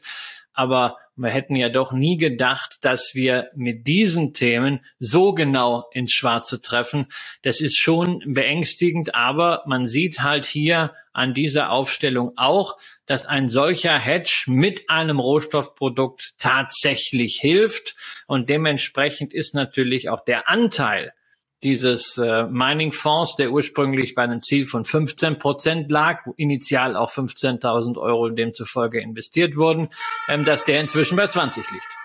[0.57, 6.13] Aber wir hätten ja doch nie gedacht, dass wir mit diesen Themen so genau ins
[6.13, 7.07] Schwarze treffen.
[7.43, 13.49] Das ist schon beängstigend, aber man sieht halt hier an dieser Aufstellung auch, dass ein
[13.49, 17.95] solcher Hedge mit einem Rohstoffprodukt tatsächlich hilft.
[18.25, 21.13] Und dementsprechend ist natürlich auch der Anteil
[21.63, 27.11] dieses äh, Mining-Fonds, der ursprünglich bei einem Ziel von 15 Prozent lag, wo initial auch
[27.11, 29.89] 15.000 Euro demzufolge investiert wurden,
[30.27, 31.97] ähm, dass der inzwischen bei 20 liegt.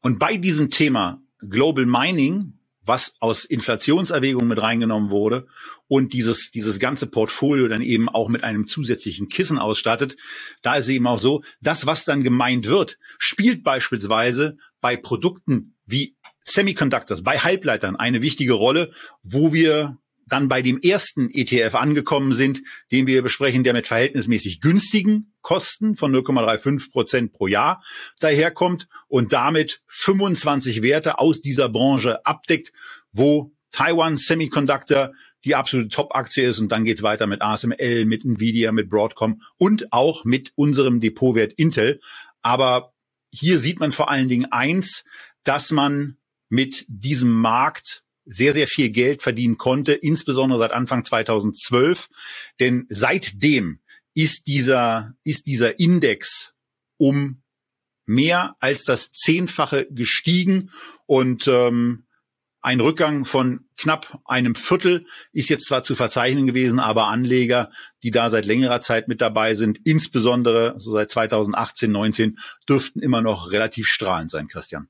[0.00, 2.54] Und bei diesem Thema Global Mining,
[2.88, 5.46] was aus Inflationserwägungen mit reingenommen wurde
[5.88, 10.16] und dieses, dieses ganze Portfolio dann eben auch mit einem zusätzlichen Kissen ausstattet,
[10.62, 15.74] da ist es eben auch so, das, was dann gemeint wird, spielt beispielsweise bei Produkten
[15.84, 16.16] wie
[16.50, 22.62] Semiconductors, bei Halbleitern eine wichtige Rolle, wo wir dann bei dem ersten ETF angekommen sind,
[22.92, 27.82] den wir besprechen, der mit verhältnismäßig günstigen Kosten von 0,35 Prozent pro Jahr
[28.20, 32.72] daherkommt und damit 25 Werte aus dieser Branche abdeckt,
[33.12, 35.12] wo Taiwan Semiconductor
[35.44, 39.92] die absolute Top-Aktie ist und dann geht's weiter mit ASML, mit Nvidia, mit Broadcom und
[39.92, 42.00] auch mit unserem Depotwert Intel.
[42.42, 42.92] Aber
[43.32, 45.04] hier sieht man vor allen Dingen eins,
[45.44, 46.17] dass man
[46.48, 52.08] mit diesem Markt sehr, sehr viel Geld verdienen konnte, insbesondere seit Anfang 2012.
[52.60, 53.80] Denn seitdem
[54.14, 56.52] ist dieser, ist dieser Index
[56.98, 57.42] um
[58.04, 60.70] mehr als das Zehnfache gestiegen
[61.06, 62.06] und ähm,
[62.60, 67.70] ein Rückgang von knapp einem Viertel ist jetzt zwar zu verzeichnen gewesen, aber Anleger,
[68.02, 73.22] die da seit längerer Zeit mit dabei sind, insbesondere so seit 2018, 19, dürften immer
[73.22, 74.88] noch relativ strahlend sein, Christian.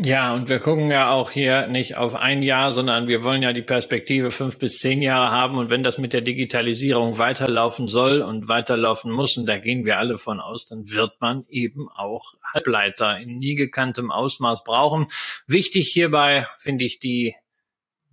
[0.00, 3.52] Ja, und wir gucken ja auch hier nicht auf ein Jahr, sondern wir wollen ja
[3.52, 5.58] die Perspektive fünf bis zehn Jahre haben.
[5.58, 9.98] Und wenn das mit der Digitalisierung weiterlaufen soll und weiterlaufen muss, und da gehen wir
[9.98, 15.08] alle von aus, dann wird man eben auch Halbleiter in nie gekanntem Ausmaß brauchen.
[15.48, 17.34] Wichtig hierbei finde ich die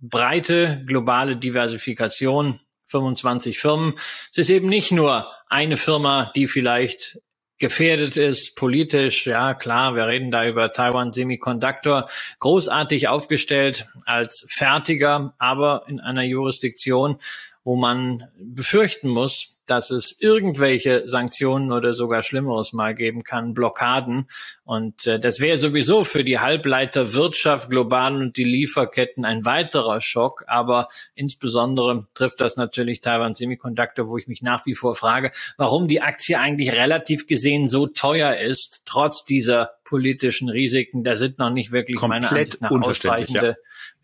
[0.00, 2.58] breite globale Diversifikation.
[2.86, 3.94] 25 Firmen.
[4.30, 7.20] Es ist eben nicht nur eine Firma, die vielleicht
[7.58, 15.34] gefährdet ist, politisch, ja klar, wir reden da über Taiwan Semiconductor, großartig aufgestellt als Fertiger,
[15.38, 17.18] aber in einer Jurisdiktion,
[17.66, 24.28] wo man befürchten muss, dass es irgendwelche Sanktionen oder sogar Schlimmeres mal geben kann, Blockaden.
[24.62, 30.44] Und äh, das wäre sowieso für die Halbleiterwirtschaft global und die Lieferketten ein weiterer Schock.
[30.46, 35.88] Aber insbesondere trifft das natürlich Taiwan Semiconductor, wo ich mich nach wie vor frage, warum
[35.88, 41.02] die Aktie eigentlich relativ gesehen so teuer ist, trotz dieser politischen Risiken.
[41.02, 43.56] Da sind noch nicht wirklich Komplett meiner Ansicht nach ausreichende ja.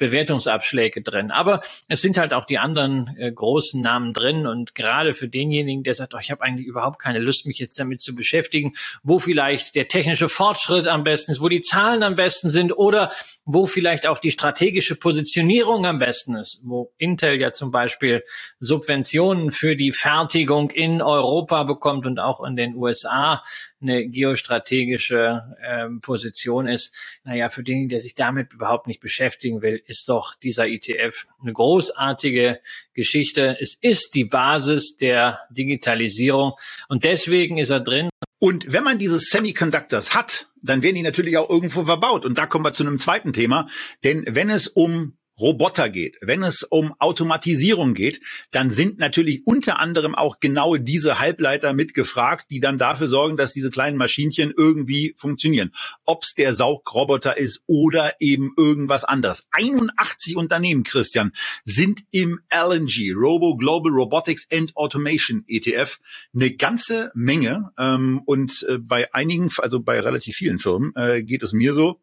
[0.07, 1.31] Bewertungsabschläge drin.
[1.31, 4.47] Aber es sind halt auch die anderen äh, großen Namen drin.
[4.47, 7.59] Und gerade für den denjenigen, der sagt, oh, ich habe eigentlich überhaupt keine Lust, mich
[7.59, 12.03] jetzt damit zu beschäftigen, wo vielleicht der technische Fortschritt am besten ist, wo die Zahlen
[12.03, 13.11] am besten sind oder
[13.45, 18.25] wo vielleicht auch die strategische Positionierung am besten ist, wo Intel ja zum Beispiel
[18.61, 23.43] Subventionen für die Fertigung in Europa bekommt und auch in den USA
[23.81, 27.21] eine geostrategische äh, Position ist.
[27.25, 31.53] Naja, für den, der sich damit überhaupt nicht beschäftigen will, ist doch dieser ETF eine
[31.53, 32.61] großartige
[32.95, 33.59] Geschichte.
[33.61, 36.55] Es ist die Basis der Digitalisierung
[36.89, 38.09] und deswegen ist er drin.
[38.39, 42.25] Und wenn man diese Semiconductors hat, dann werden die natürlich auch irgendwo verbaut.
[42.25, 43.69] Und da kommen wir zu einem zweiten Thema.
[44.03, 49.81] Denn wenn es um Roboter geht, wenn es um Automatisierung geht, dann sind natürlich unter
[49.81, 55.15] anderem auch genau diese Halbleiter mitgefragt, die dann dafür sorgen, dass diese kleinen Maschinchen irgendwie
[55.17, 55.71] funktionieren.
[56.05, 59.47] Ob es der Saugroboter ist oder eben irgendwas anderes.
[59.53, 61.33] 81 Unternehmen, Christian,
[61.65, 65.99] sind im LNG, Robo Global Robotics and Automation ETF,
[66.35, 67.73] eine ganze Menge.
[67.79, 72.01] Ähm, und äh, bei einigen, also bei relativ vielen Firmen, äh, geht es mir so,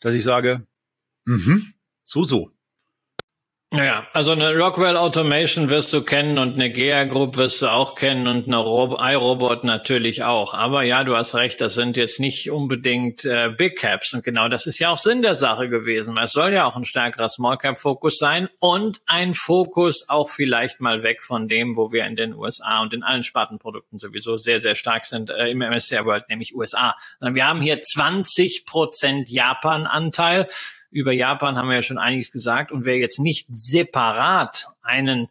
[0.00, 0.66] dass ich sage,
[1.24, 2.52] mhm, so, so.
[3.70, 7.96] Naja, also eine Rockwell Automation wirst du kennen und eine GEA Group wirst du auch
[7.96, 10.54] kennen und eine iRobot natürlich auch.
[10.54, 14.48] Aber ja, du hast recht, das sind jetzt nicht unbedingt äh, Big Caps und genau
[14.48, 16.16] das ist ja auch Sinn der Sache gewesen.
[16.16, 20.80] Es soll ja auch ein stärkerer Small Cap Fokus sein und ein Fokus auch vielleicht
[20.80, 24.60] mal weg von dem, wo wir in den USA und in allen Spartenprodukten sowieso sehr,
[24.60, 26.96] sehr stark sind äh, im MSCI World, nämlich USA.
[27.20, 30.46] Wir haben hier 20 Prozent Japan-Anteil.
[30.90, 32.72] Über Japan haben wir ja schon einiges gesagt.
[32.72, 35.28] Und wer jetzt nicht separat einen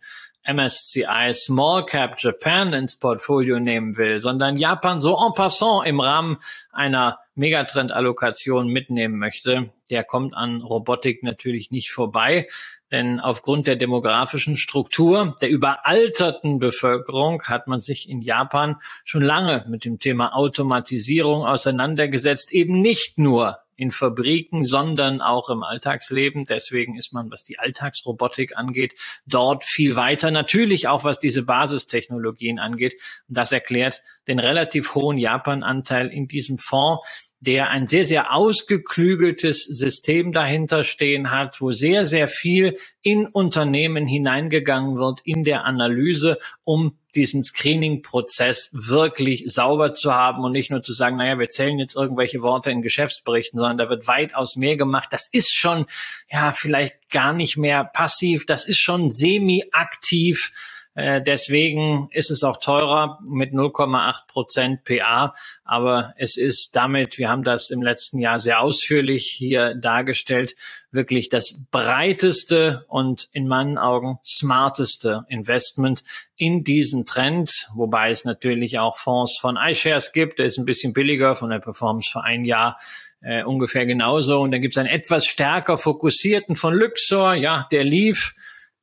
[0.47, 6.37] MSCI Small Cap Japan ins Portfolio nehmen will, sondern Japan so en passant im Rahmen
[6.71, 12.47] einer Megatrend-Allokation mitnehmen möchte, der kommt an Robotik natürlich nicht vorbei.
[12.91, 19.65] Denn aufgrund der demografischen Struktur der überalterten Bevölkerung hat man sich in Japan schon lange
[19.67, 26.45] mit dem Thema Automatisierung auseinandergesetzt, eben nicht nur in Fabriken, sondern auch im Alltagsleben.
[26.45, 28.95] Deswegen ist man, was die Alltagsrobotik angeht,
[29.27, 30.31] dort viel weiter.
[30.31, 32.95] Natürlich auch, was diese Basistechnologien angeht.
[33.29, 39.65] Und das erklärt den relativ hohen Japan-Anteil in diesem Fonds der ein sehr, sehr ausgeklügeltes
[39.65, 46.39] System dahinter stehen hat, wo sehr, sehr viel in Unternehmen hineingegangen wird in der Analyse,
[46.63, 51.79] um diesen Screening-Prozess wirklich sauber zu haben und nicht nur zu sagen, naja, wir zählen
[51.79, 55.09] jetzt irgendwelche Worte in Geschäftsberichten, sondern da wird weitaus mehr gemacht.
[55.11, 55.85] Das ist schon,
[56.31, 60.51] ja, vielleicht gar nicht mehr passiv, das ist schon semi-aktiv
[60.97, 65.35] äh, deswegen ist es auch teurer mit 0,8 Prozent PA.
[65.63, 70.55] Aber es ist damit, wir haben das im letzten Jahr sehr ausführlich hier dargestellt,
[70.89, 76.03] wirklich das breiteste und in meinen Augen smarteste Investment
[76.35, 80.93] in diesen Trend, wobei es natürlich auch Fonds von iShares gibt, der ist ein bisschen
[80.93, 82.75] billiger von der Performance für ein Jahr
[83.21, 84.39] äh, ungefähr genauso.
[84.39, 88.33] Und dann gibt es einen etwas stärker fokussierten von Luxor, ja, der lief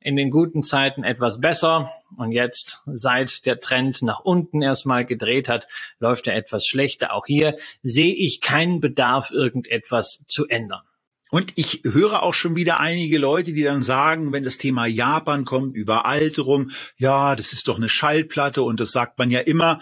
[0.05, 5.49] in den guten Zeiten etwas besser und jetzt, seit der Trend nach unten erstmal gedreht
[5.49, 7.11] hat, läuft er etwas schlechter.
[7.11, 10.83] Auch hier sehe ich keinen Bedarf, irgendetwas zu ändern.
[11.31, 15.43] Und ich höre auch schon wieder einige Leute, die dann sagen, wenn das Thema Japan
[15.43, 19.79] kommt, Überalterung, ja, das ist doch eine Schallplatte und das sagt man ja immer.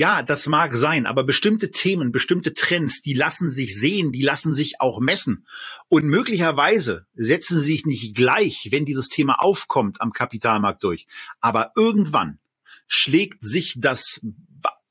[0.00, 4.54] Ja, das mag sein, aber bestimmte Themen, bestimmte Trends, die lassen sich sehen, die lassen
[4.54, 5.44] sich auch messen.
[5.88, 11.06] Und möglicherweise setzen sie sich nicht gleich, wenn dieses Thema aufkommt, am Kapitalmarkt durch.
[11.42, 12.38] Aber irgendwann
[12.86, 14.22] schlägt sich das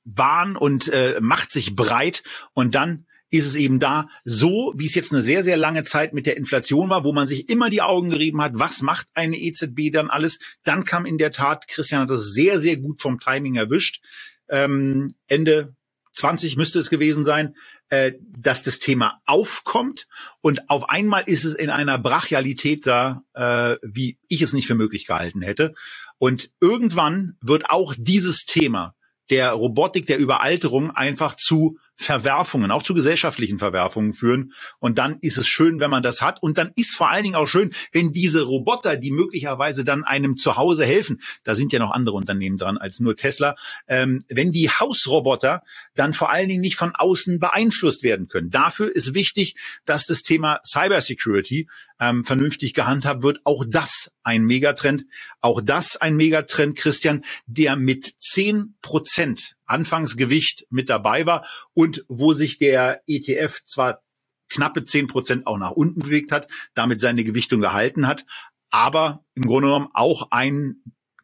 [0.06, 2.22] Bahn und äh, macht sich breit
[2.54, 6.14] und dann ist es eben da so, wie es jetzt eine sehr, sehr lange Zeit
[6.14, 9.38] mit der Inflation war, wo man sich immer die Augen gerieben hat, was macht eine
[9.38, 10.38] EZB dann alles?
[10.64, 14.02] Dann kam in der Tat, Christian hat das sehr, sehr gut vom Timing erwischt,
[14.50, 15.76] ähm, Ende
[16.14, 17.56] 20 müsste es gewesen sein,
[17.90, 20.08] äh, dass das Thema aufkommt
[20.42, 24.76] und auf einmal ist es in einer Brachialität da, äh, wie ich es nicht für
[24.76, 25.74] möglich gehalten hätte.
[26.18, 28.96] Und irgendwann wird auch dieses Thema
[29.30, 34.54] der Robotik, der Überalterung einfach zu Verwerfungen, auch zu gesellschaftlichen Verwerfungen führen.
[34.80, 36.42] Und dann ist es schön, wenn man das hat.
[36.42, 40.38] Und dann ist vor allen Dingen auch schön, wenn diese Roboter, die möglicherweise dann einem
[40.38, 43.56] zu Hause helfen, da sind ja noch andere Unternehmen dran als nur Tesla,
[43.90, 45.62] ähm, wenn die Hausroboter
[45.94, 48.50] dann vor allen Dingen nicht von außen beeinflusst werden können.
[48.50, 51.68] Dafür ist wichtig, dass das Thema Cybersecurity
[52.00, 53.42] ähm, vernünftig gehandhabt wird.
[53.44, 55.06] Auch das ein Megatrend.
[55.42, 62.34] Auch das ein Megatrend, Christian, der mit zehn Prozent Anfangsgewicht mit dabei war und wo
[62.34, 64.02] sich der ETF zwar
[64.50, 68.26] knappe zehn Prozent auch nach unten bewegt hat, damit seine Gewichtung gehalten hat,
[68.70, 70.82] aber im Grunde genommen auch ein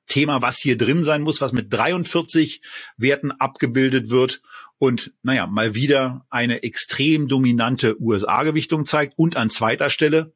[0.07, 2.61] Thema, was hier drin sein muss, was mit 43
[2.97, 4.41] Werten abgebildet wird
[4.77, 9.13] und naja, mal wieder eine extrem dominante USA-Gewichtung zeigt.
[9.17, 10.33] Und an zweiter Stelle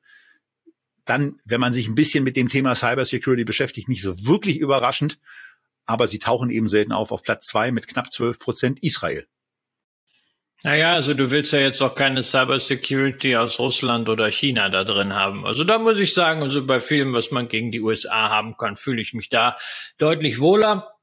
[1.10, 5.17] dann, wenn man sich ein bisschen mit dem Thema Cybersecurity beschäftigt, nicht so wirklich überraschend,
[5.89, 9.28] aber sie tauchen eben selten auf auf Platz zwei mit knapp 12 Prozent Israel.
[10.62, 15.13] Naja, also du willst ja jetzt auch keine Cybersecurity aus Russland oder China da drin
[15.13, 15.45] haben.
[15.45, 18.75] Also da muss ich sagen, also bei vielem, was man gegen die USA haben kann,
[18.75, 19.58] fühle ich mich da
[19.97, 20.93] deutlich wohler.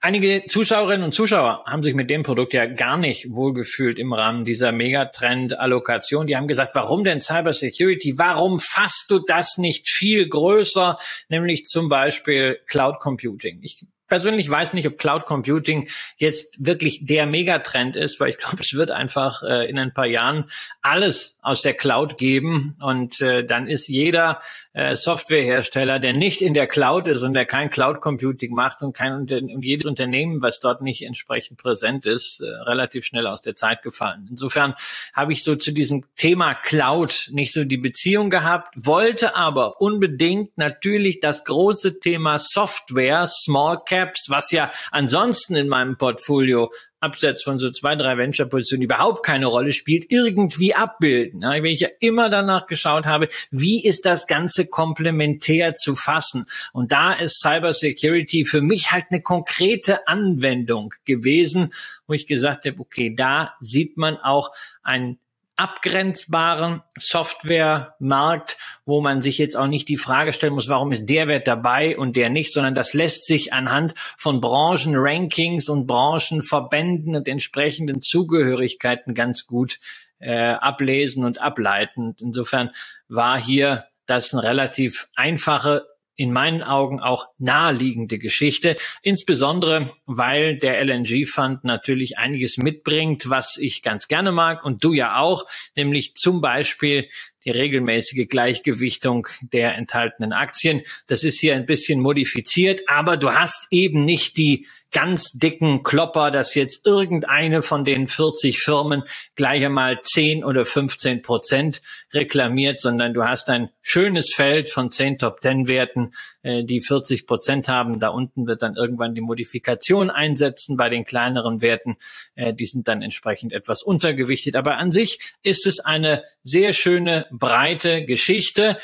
[0.00, 4.44] Einige Zuschauerinnen und Zuschauer haben sich mit dem Produkt ja gar nicht wohlgefühlt im Rahmen
[4.44, 6.28] dieser Megatrend-Allokation.
[6.28, 8.18] Die haben gesagt, warum denn Cybersecurity?
[8.18, 10.96] Warum fasst du das nicht viel größer,
[11.28, 13.58] nämlich zum Beispiel Cloud Computing?
[13.62, 18.62] Ich persönlich weiß nicht, ob Cloud Computing jetzt wirklich der Megatrend ist, weil ich glaube,
[18.62, 20.46] es wird einfach äh, in ein paar Jahren
[20.82, 24.40] alles aus der Cloud geben und äh, dann ist jeder
[24.72, 28.92] äh, Softwarehersteller, der nicht in der Cloud ist und der kein Cloud Computing macht und
[28.94, 33.54] kein und jedes Unternehmen, was dort nicht entsprechend präsent ist, äh, relativ schnell aus der
[33.54, 34.26] Zeit gefallen.
[34.30, 34.74] Insofern
[35.14, 40.56] habe ich so zu diesem Thema Cloud nicht so die Beziehung gehabt, wollte aber unbedingt
[40.56, 46.70] natürlich das große Thema Software, Small Caps, was ja ansonsten in meinem Portfolio
[47.00, 51.42] abseits von so zwei, drei Venture-Positionen überhaupt keine Rolle spielt, irgendwie abbilden.
[51.42, 56.46] Ja, wenn ich ja immer danach geschaut habe, wie ist das Ganze komplementär zu fassen?
[56.72, 61.72] Und da ist Cyber Security für mich halt eine konkrete Anwendung gewesen,
[62.06, 65.18] wo ich gesagt habe, okay, da sieht man auch ein
[65.58, 68.56] abgrenzbaren Softwaremarkt,
[68.86, 71.98] wo man sich jetzt auch nicht die Frage stellen muss, warum ist der Wert dabei
[71.98, 79.14] und der nicht, sondern das lässt sich anhand von Branchenrankings und Branchenverbänden und entsprechenden Zugehörigkeiten
[79.14, 79.80] ganz gut
[80.20, 82.14] äh, ablesen und ableiten.
[82.20, 82.70] insofern
[83.08, 85.86] war hier das eine relativ einfache
[86.18, 93.56] in meinen Augen auch naheliegende Geschichte, insbesondere weil der LNG Fund natürlich einiges mitbringt, was
[93.56, 95.46] ich ganz gerne mag und du ja auch,
[95.76, 97.08] nämlich zum Beispiel
[97.44, 100.82] die regelmäßige Gleichgewichtung der enthaltenen Aktien.
[101.06, 106.30] Das ist hier ein bisschen modifiziert, aber du hast eben nicht die ganz dicken Klopper,
[106.30, 109.02] dass jetzt irgendeine von den 40 Firmen
[109.34, 111.82] gleich einmal 10 oder 15 Prozent
[112.12, 118.00] reklamiert, sondern du hast ein schönes Feld von 10 Top-10-Werten, äh, die 40 Prozent haben.
[118.00, 121.96] Da unten wird dann irgendwann die Modifikation einsetzen bei den kleineren Werten.
[122.34, 124.56] Äh, die sind dann entsprechend etwas untergewichtet.
[124.56, 128.78] Aber an sich ist es eine sehr schöne, breite Geschichte.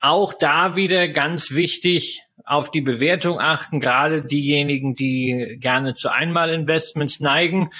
[0.00, 7.20] Auch da wieder ganz wichtig, auf die Bewertung achten, gerade diejenigen, die gerne zu Einmalinvestments
[7.20, 7.70] neigen.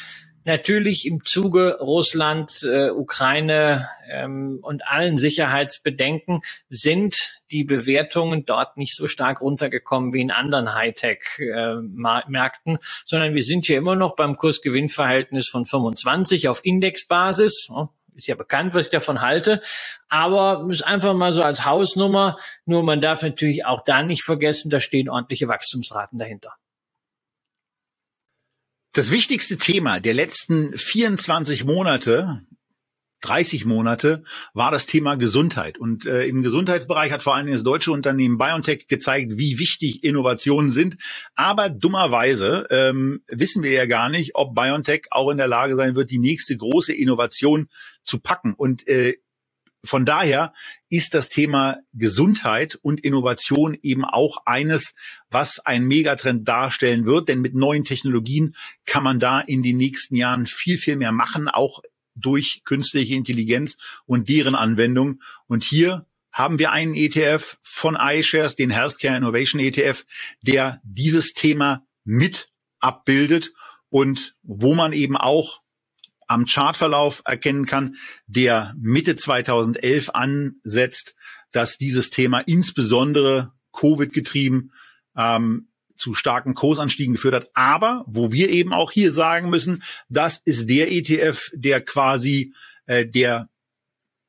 [0.45, 8.95] Natürlich im Zuge Russland, äh, Ukraine ähm, und allen Sicherheitsbedenken sind die Bewertungen dort nicht
[8.95, 15.49] so stark runtergekommen wie in anderen Hightech-Märkten, sondern wir sind hier immer noch beim Kurs-Gewinn-Verhältnis
[15.49, 17.69] von 25 auf Indexbasis
[18.19, 19.63] ist ja bekannt, was ich davon halte.
[20.09, 22.37] Aber ist einfach mal so als Hausnummer.
[22.67, 26.53] Nur man darf natürlich auch da nicht vergessen, da stehen ordentliche Wachstumsraten dahinter.
[28.93, 32.43] Das wichtigste Thema der letzten 24 Monate
[33.21, 34.23] 30 Monate
[34.55, 35.79] war das Thema Gesundheit.
[35.79, 40.71] Und äh, im Gesundheitsbereich hat vor allem das deutsche Unternehmen BioNTech gezeigt, wie wichtig Innovationen
[40.71, 40.97] sind.
[41.35, 45.97] Aber dummerweise ähm, wissen wir ja gar nicht, ob BioNTech auch in der Lage sein
[45.97, 47.69] wird, die nächste große Innovation
[48.05, 48.55] zu packen.
[48.55, 49.17] Und äh,
[49.85, 50.53] von daher
[50.89, 54.95] ist das Thema Gesundheit und Innovation eben auch eines,
[55.31, 57.29] was ein Megatrend darstellen wird.
[57.29, 58.55] Denn mit neuen Technologien
[58.87, 61.81] kann man da in den nächsten Jahren viel, viel mehr machen, auch
[62.21, 65.21] durch künstliche Intelligenz und deren Anwendung.
[65.47, 70.05] Und hier haben wir einen ETF von iShares, den Healthcare Innovation ETF,
[70.43, 72.51] der dieses Thema mit
[72.81, 73.53] abbildet
[73.89, 75.61] und wo man eben auch
[76.27, 77.97] am Chartverlauf erkennen kann,
[78.27, 81.15] der Mitte 2011 ansetzt,
[81.53, 84.71] dass dieses Thema insbesondere Covid getrieben
[85.17, 85.68] ähm,
[85.99, 87.51] zu starken Kursanstiegen geführt hat.
[87.55, 92.55] Aber wo wir eben auch hier sagen müssen, das ist der ETF, der quasi
[92.87, 93.49] äh, der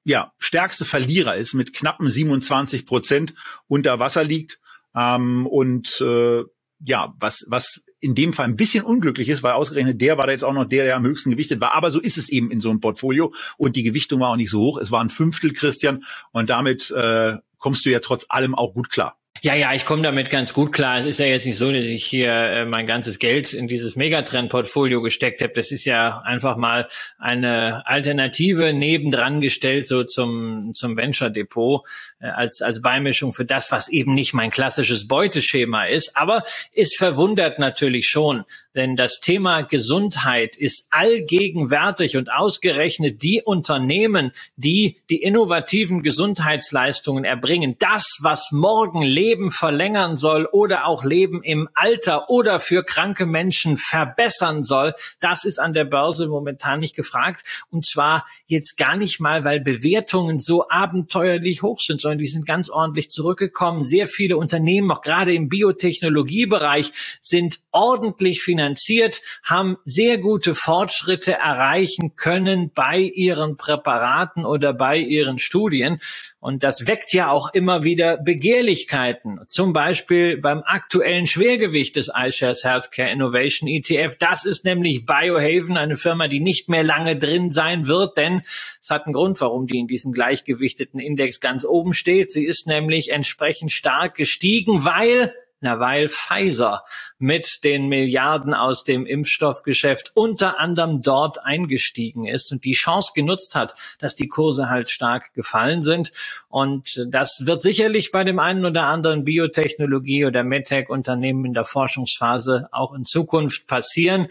[0.04, 3.34] ja, stärkste Verlierer ist mit knappen 27 Prozent
[3.68, 4.60] unter Wasser liegt.
[4.96, 6.44] Ähm, und äh,
[6.86, 10.32] ja, was, was in dem Fall ein bisschen unglücklich ist, weil ausgerechnet der war da
[10.32, 11.76] jetzt auch noch der, der am höchsten gewichtet war.
[11.76, 13.34] Aber so ist es eben in so einem Portfolio.
[13.58, 14.78] Und die Gewichtung war auch nicht so hoch.
[14.78, 16.04] Es war ein Fünftel, Christian.
[16.32, 19.20] Und damit äh, kommst du ja trotz allem auch gut klar.
[19.42, 21.00] Ja, ja, ich komme damit ganz gut klar.
[21.00, 23.96] Es ist ja jetzt nicht so, dass ich hier äh, mein ganzes Geld in dieses
[23.96, 25.54] Megatrend-Portfolio gesteckt habe.
[25.54, 31.88] Das ist ja einfach mal eine Alternative nebendran gestellt, so zum, zum Venture-Depot,
[32.20, 36.18] äh, als, als Beimischung für das, was eben nicht mein klassisches Beuteschema ist.
[36.18, 36.44] Aber
[36.76, 38.44] es verwundert natürlich schon,
[38.76, 47.78] denn das Thema Gesundheit ist allgegenwärtig und ausgerechnet die Unternehmen, die die innovativen Gesundheitsleistungen erbringen,
[47.80, 53.78] das, was morgen Leben verlängern soll oder auch Leben im Alter oder für kranke Menschen
[53.78, 57.44] verbessern soll, das ist an der Börse momentan nicht gefragt.
[57.70, 62.48] Und zwar jetzt gar nicht mal, weil Bewertungen so abenteuerlich hoch sind, sondern die sind
[62.48, 63.84] ganz ordentlich zurückgekommen.
[63.84, 72.16] Sehr viele Unternehmen, auch gerade im Biotechnologiebereich, sind ordentlich finanziert, haben sehr gute Fortschritte erreichen
[72.16, 76.00] können bei ihren Präparaten oder bei ihren Studien.
[76.40, 79.40] Und das weckt ja auch immer wieder Begehrlichkeit retten.
[79.48, 84.16] Zum Beispiel beim aktuellen Schwergewicht des iShares Healthcare Innovation ETF.
[84.18, 88.42] Das ist nämlich Biohaven, eine Firma, die nicht mehr lange drin sein wird, denn
[88.82, 92.32] es hat einen Grund, warum die in diesem gleichgewichteten Index ganz oben steht.
[92.32, 96.84] Sie ist nämlich entsprechend stark gestiegen, weil na, weil Pfizer
[97.18, 103.56] mit den Milliarden aus dem Impfstoffgeschäft unter anderem dort eingestiegen ist und die Chance genutzt
[103.56, 106.12] hat, dass die Kurse halt stark gefallen sind.
[106.48, 112.70] Und das wird sicherlich bei dem einen oder anderen Biotechnologie- oder MedTech-Unternehmen in der Forschungsphase
[112.72, 114.28] auch in Zukunft passieren.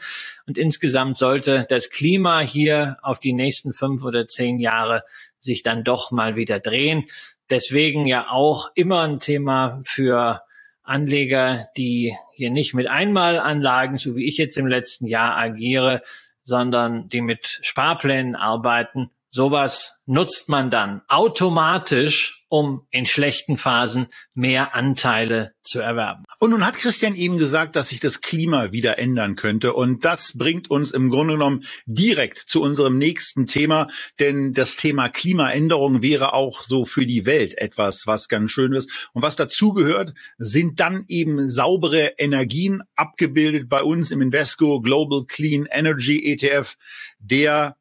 [0.46, 5.04] Und insgesamt sollte das Klima hier auf die nächsten fünf oder zehn Jahre
[5.40, 7.04] sich dann doch mal wieder drehen.
[7.50, 10.42] Deswegen ja auch immer ein Thema für
[10.88, 16.02] Anleger, die hier nicht mit Einmalanlagen, so wie ich jetzt im letzten Jahr agiere,
[16.44, 19.10] sondern die mit Sparplänen arbeiten.
[19.30, 26.24] Sowas nutzt man dann automatisch um in schlechten Phasen mehr Anteile zu erwerben.
[26.38, 29.74] Und nun hat Christian eben gesagt, dass sich das Klima wieder ändern könnte.
[29.74, 33.88] Und das bringt uns im Grunde genommen direkt zu unserem nächsten Thema.
[34.18, 39.10] Denn das Thema Klimaänderung wäre auch so für die Welt etwas, was ganz schön ist.
[39.12, 45.68] Und was dazugehört, sind dann eben saubere Energien abgebildet bei uns im Invesco Global Clean
[45.70, 46.76] Energy ETF,
[47.18, 47.76] der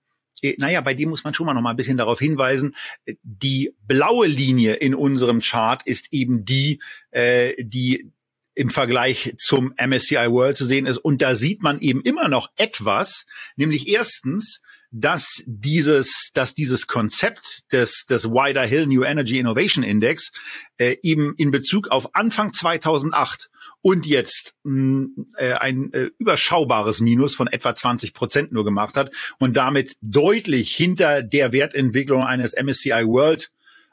[0.58, 2.76] naja, bei dem muss man schon mal noch mal ein bisschen darauf hinweisen,
[3.24, 6.82] die blaue Linie in unserem Chart ist eben die,
[7.12, 8.12] äh, die
[8.56, 10.98] im Vergleich zum MSCI World zu sehen ist.
[10.98, 13.26] Und da sieht man eben immer noch etwas,
[13.56, 20.32] nämlich erstens, dass dieses, dass dieses Konzept des, des Wider Hill New Energy Innovation Index
[20.78, 23.50] äh, eben in Bezug auf Anfang 2008
[23.82, 25.08] und jetzt mh,
[25.38, 30.76] äh, ein äh, überschaubares Minus von etwa 20 Prozent nur gemacht hat und damit deutlich
[30.76, 33.52] hinter der Wertentwicklung eines MSCI World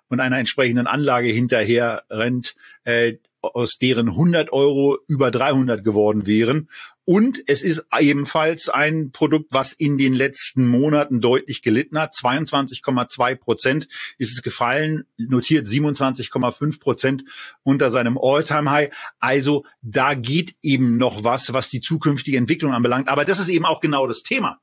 [0.08, 2.54] und einer entsprechenden Anlage hinterher rennt,
[2.84, 3.14] äh,
[3.44, 6.68] aus deren 100 Euro über 300 geworden wären.
[7.04, 12.14] Und es ist ebenfalls ein Produkt, was in den letzten Monaten deutlich gelitten hat.
[12.14, 17.24] 22,2 Prozent ist es gefallen, notiert 27,5 Prozent
[17.62, 18.90] unter seinem All-Time-High.
[19.18, 23.08] Also da geht eben noch was, was die zukünftige Entwicklung anbelangt.
[23.08, 24.60] Aber das ist eben auch genau das Thema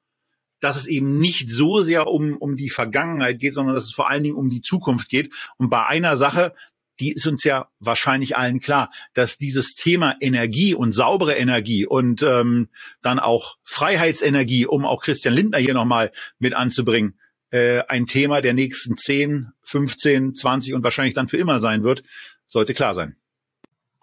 [0.61, 4.09] dass es eben nicht so sehr um, um die Vergangenheit geht, sondern dass es vor
[4.09, 5.34] allen Dingen um die Zukunft geht.
[5.57, 6.53] Und bei einer Sache,
[7.00, 12.22] die ist uns ja wahrscheinlich allen klar, dass dieses Thema Energie und saubere Energie und
[12.24, 12.70] ähm,
[13.02, 17.18] dann auch Freiheitsenergie, um auch Christian Lindner hier nochmal mit anzubringen,
[17.52, 22.04] äh, ein Thema der nächsten 10, 15, 20 und wahrscheinlich dann für immer sein wird,
[22.48, 23.16] sollte klar sein.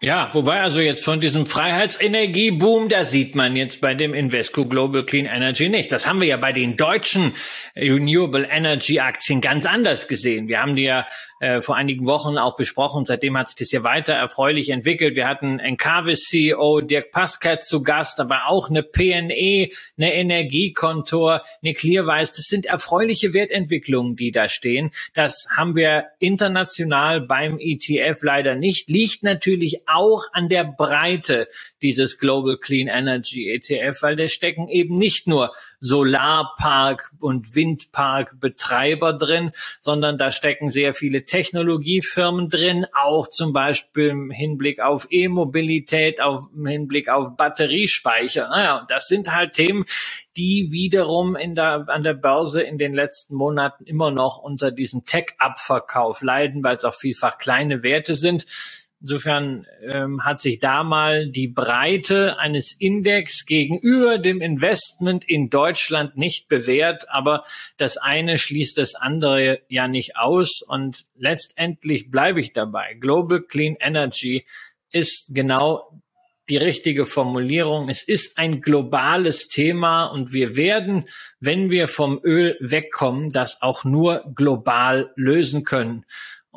[0.00, 5.04] Ja, wobei also jetzt von diesem Freiheitsenergieboom, da sieht man jetzt bei dem Invesco Global
[5.04, 5.90] Clean Energy nicht.
[5.90, 7.34] Das haben wir ja bei den deutschen
[7.74, 10.46] Renewable Energy Aktien ganz anders gesehen.
[10.46, 11.04] Wir haben die ja
[11.40, 13.04] äh, vor einigen Wochen auch besprochen.
[13.04, 15.16] Seitdem hat sich das hier weiter erfreulich entwickelt.
[15.16, 21.74] Wir hatten Encarvis CEO Dirk Pascat zu Gast, aber auch eine PNE, eine Energiekontor, eine
[21.74, 22.32] Clearwise.
[22.34, 24.90] Das sind erfreuliche Wertentwicklungen, die da stehen.
[25.14, 28.88] Das haben wir international beim ETF leider nicht.
[28.88, 31.48] Liegt natürlich auch an der Breite
[31.82, 39.52] dieses Global Clean Energy ETF, weil da stecken eben nicht nur Solarpark und Windparkbetreiber drin,
[39.78, 46.48] sondern da stecken sehr viele Technologiefirmen drin, auch zum Beispiel im Hinblick auf E-Mobilität, auf
[46.54, 48.48] im Hinblick auf Batteriespeicher.
[48.48, 49.84] Naja, das sind halt Themen,
[50.36, 55.04] die wiederum in der, an der Börse in den letzten Monaten immer noch unter diesem
[55.04, 58.46] Tech-Abverkauf leiden, weil es auch vielfach kleine Werte sind.
[59.00, 66.16] Insofern ähm, hat sich da mal die Breite eines Index gegenüber dem Investment in Deutschland
[66.16, 67.44] nicht bewährt, aber
[67.76, 72.94] das eine schließt das andere ja nicht aus und letztendlich bleibe ich dabei.
[72.94, 74.44] Global Clean Energy
[74.90, 76.02] ist genau
[76.48, 77.88] die richtige Formulierung.
[77.88, 81.04] Es ist ein globales Thema und wir werden,
[81.40, 86.04] wenn wir vom Öl wegkommen, das auch nur global lösen können.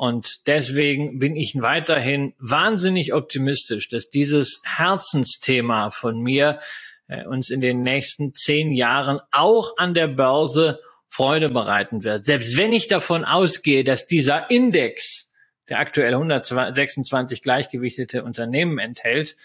[0.02, 6.58] Und deswegen bin ich weiterhin wahnsinnig optimistisch, dass dieses Herzensthema von mir
[7.06, 12.24] äh, uns in den nächsten zehn Jahren auch an der Börse Freude bereiten wird.
[12.24, 15.30] Selbst wenn ich davon ausgehe, dass dieser Index,
[15.68, 19.36] der aktuell 126 gleichgewichtete Unternehmen enthält,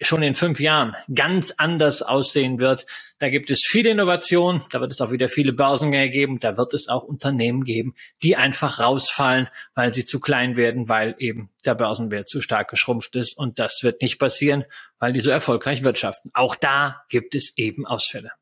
[0.00, 2.86] schon in fünf Jahren ganz anders aussehen wird.
[3.18, 6.72] Da gibt es viele Innovationen, da wird es auch wieder viele Börsengänge geben, da wird
[6.74, 11.74] es auch Unternehmen geben, die einfach rausfallen, weil sie zu klein werden, weil eben der
[11.74, 13.36] Börsenwert zu stark geschrumpft ist.
[13.36, 14.64] Und das wird nicht passieren,
[14.98, 16.30] weil die so erfolgreich wirtschaften.
[16.34, 18.32] Auch da gibt es eben Ausfälle.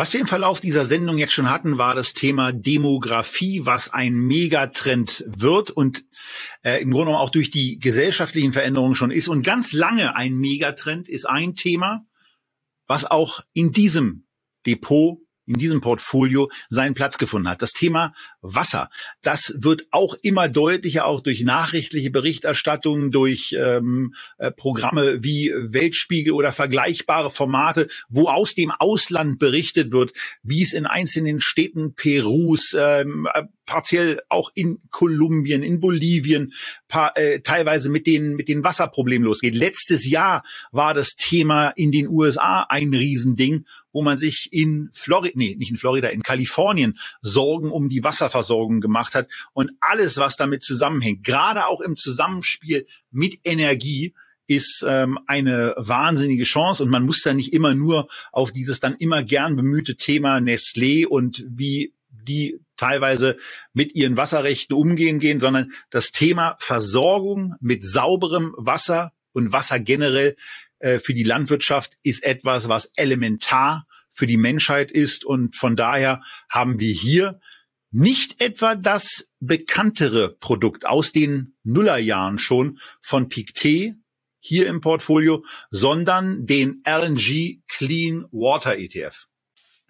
[0.00, 4.14] Was wir im Verlauf dieser Sendung jetzt schon hatten, war das Thema Demografie, was ein
[4.14, 6.06] Megatrend wird und
[6.62, 9.28] äh, im Grunde auch durch die gesellschaftlichen Veränderungen schon ist.
[9.28, 12.06] Und ganz lange ein Megatrend ist ein Thema,
[12.86, 14.24] was auch in diesem
[14.64, 15.18] Depot
[15.50, 17.60] in diesem Portfolio seinen Platz gefunden hat.
[17.60, 18.88] Das Thema Wasser,
[19.22, 26.32] das wird auch immer deutlicher, auch durch nachrichtliche Berichterstattung, durch ähm, äh, Programme wie Weltspiegel
[26.32, 30.12] oder vergleichbare Formate, wo aus dem Ausland berichtet wird,
[30.44, 36.52] wie es in einzelnen Städten Perus, ähm, äh, partiell auch in Kolumbien, in Bolivien,
[36.86, 39.56] paar, äh, teilweise mit den mit den Wasserproblemen losgeht.
[39.56, 45.34] Letztes Jahr war das Thema in den USA ein Riesending wo man sich in Florida,
[45.36, 50.36] nee, nicht in Florida, in Kalifornien Sorgen um die Wasserversorgung gemacht hat und alles, was
[50.36, 54.14] damit zusammenhängt, gerade auch im Zusammenspiel mit Energie,
[54.50, 58.96] ist ähm, eine wahnsinnige Chance und man muss da nicht immer nur auf dieses dann
[58.96, 63.36] immer gern bemühte Thema Nestlé und wie die teilweise
[63.74, 70.34] mit ihren Wasserrechten umgehen gehen, sondern das Thema Versorgung mit sauberem Wasser und Wasser generell
[70.80, 75.24] äh, für die Landwirtschaft ist etwas, was elementar für die Menschheit ist.
[75.24, 77.40] Und von daher haben wir hier
[77.90, 83.94] nicht etwa das bekanntere Produkt aus den Nullerjahren schon von Pictet
[84.38, 89.29] hier im Portfolio, sondern den LNG Clean Water ETF.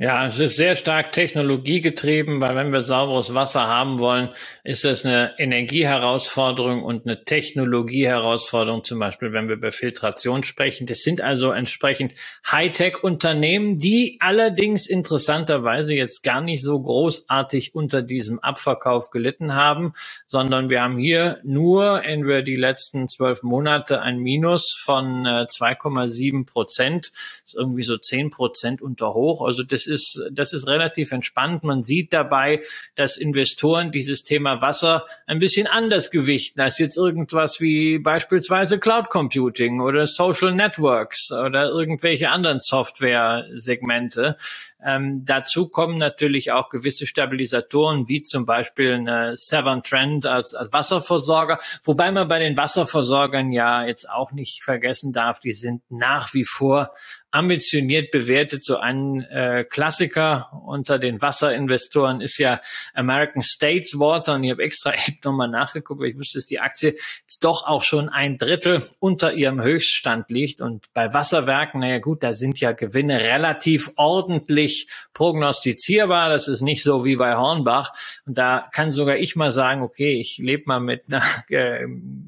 [0.03, 4.31] Ja, es ist sehr stark technologiegetrieben, weil wenn wir sauberes Wasser haben wollen,
[4.65, 10.87] ist das eine Energieherausforderung und eine Technologieherausforderung, zum Beispiel wenn wir über Filtration sprechen.
[10.87, 12.15] Das sind also entsprechend
[12.51, 19.93] Hightech-Unternehmen, die allerdings interessanterweise jetzt gar nicht so großartig unter diesem Abverkauf gelitten haben,
[20.27, 26.45] sondern wir haben hier nur in die letzten zwölf Monate ein Minus von 2,7 äh,
[26.47, 27.13] Prozent,
[27.45, 29.43] ist irgendwie so 10 Prozent unter hoch.
[29.47, 31.65] Also das ist, das ist relativ entspannt.
[31.65, 32.63] Man sieht dabei,
[32.95, 39.11] dass Investoren dieses Thema Wasser ein bisschen anders gewichten als jetzt irgendwas wie beispielsweise Cloud
[39.11, 44.37] Computing oder Social Networks oder irgendwelche anderen Software-Segmente.
[44.83, 50.73] Ähm, dazu kommen natürlich auch gewisse Stabilisatoren, wie zum Beispiel eine Severn Trend als, als
[50.73, 56.33] Wasserversorger, wobei man bei den Wasserversorgern ja jetzt auch nicht vergessen darf, die sind nach
[56.33, 56.93] wie vor
[57.33, 58.65] ambitioniert bewertet.
[58.65, 62.61] So ein äh, Klassiker unter den Wasserinvestoren ist ja
[62.95, 64.35] American States Water.
[64.35, 66.97] Und ich habe extra eben nochmal nachgeguckt, weil ich wusste, dass die Aktie
[67.41, 70.61] doch auch schon ein Drittel unter ihrem Höchststand liegt.
[70.61, 76.31] Und bei Wasserwerken, naja gut, da sind ja Gewinne relativ ordentlich prognostizierbar.
[76.31, 77.93] Das ist nicht so wie bei Hornbach.
[78.27, 81.87] Und da kann sogar ich mal sagen, okay, ich lebe mal mit einer äh,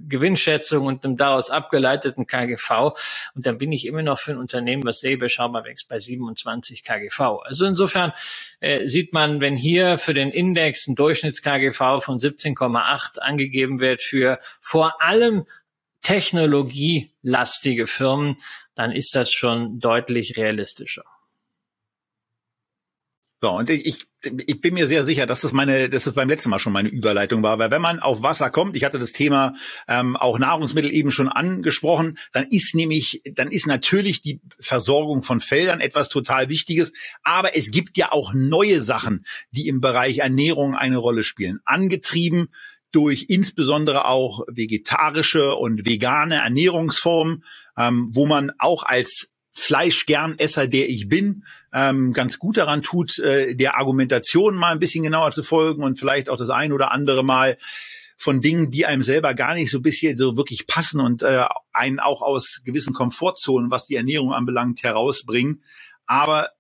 [0.08, 2.92] Gewinnschätzung und einem daraus abgeleiteten KGV.
[3.34, 7.20] Und dann bin ich immer noch für ein Unternehmen, überschaubar wächst, bei 27 KGV.
[7.42, 8.12] Also insofern
[8.60, 14.38] äh, sieht man, wenn hier für den Index ein Durchschnitts-KGV von 17,8 angegeben wird für
[14.60, 15.46] vor allem
[16.02, 18.36] technologielastige Firmen,
[18.74, 21.04] dann ist das schon deutlich realistischer.
[23.40, 26.50] So, und ich, ich bin mir sehr sicher, dass das meine, dass das beim letzten
[26.50, 29.54] Mal schon meine Überleitung war, weil wenn man auf Wasser kommt, ich hatte das Thema
[29.88, 35.40] ähm, auch Nahrungsmittel eben schon angesprochen, dann ist nämlich, dann ist natürlich die Versorgung von
[35.40, 36.92] Feldern etwas total Wichtiges,
[37.22, 41.60] aber es gibt ja auch neue Sachen, die im Bereich Ernährung eine Rolle spielen.
[41.64, 42.48] Angetrieben
[42.92, 47.42] durch insbesondere auch vegetarische und vegane Ernährungsformen,
[47.76, 53.54] ähm, wo man auch als Fleischgernesser, der ich bin, ähm, ganz gut daran tut, äh,
[53.54, 57.22] der Argumentation mal ein bisschen genauer zu folgen und vielleicht auch das ein oder andere
[57.22, 57.58] Mal
[58.16, 62.00] von Dingen, die einem selber gar nicht so bisschen so wirklich passen und äh, einen
[62.00, 65.62] auch aus gewissen Komfortzonen, was die Ernährung anbelangt, herausbringen.
[66.06, 66.50] Aber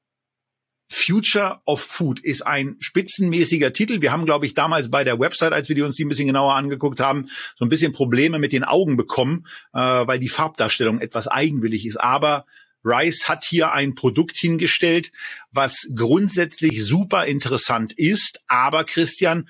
[0.92, 4.02] Future of Food ist ein spitzenmäßiger Titel.
[4.02, 6.26] Wir haben, glaube ich, damals bei der Website, als wir die uns die ein bisschen
[6.26, 7.24] genauer angeguckt haben,
[7.56, 11.96] so ein bisschen Probleme mit den Augen bekommen, äh, weil die Farbdarstellung etwas eigenwillig ist.
[11.96, 12.44] Aber
[12.84, 15.12] Rice hat hier ein Produkt hingestellt,
[15.50, 18.40] was grundsätzlich super interessant ist.
[18.48, 19.48] Aber Christian,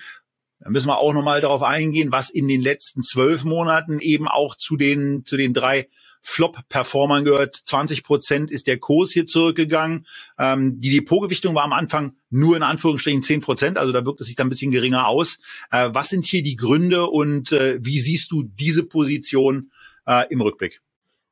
[0.59, 4.55] da müssen wir auch nochmal darauf eingehen, was in den letzten zwölf Monaten eben auch
[4.55, 5.89] zu den, zu den drei
[6.21, 7.55] Flop-Performern gehört.
[7.55, 10.05] 20 Prozent ist der Kurs hier zurückgegangen.
[10.39, 14.27] Ähm, die Depotgewichtung war am Anfang nur in Anführungsstrichen 10 Prozent, also da wirkt es
[14.27, 15.37] sich dann ein bisschen geringer aus.
[15.69, 19.71] Äh, was sind hier die Gründe und äh, wie siehst du diese Position
[20.07, 20.81] äh, im Rückblick?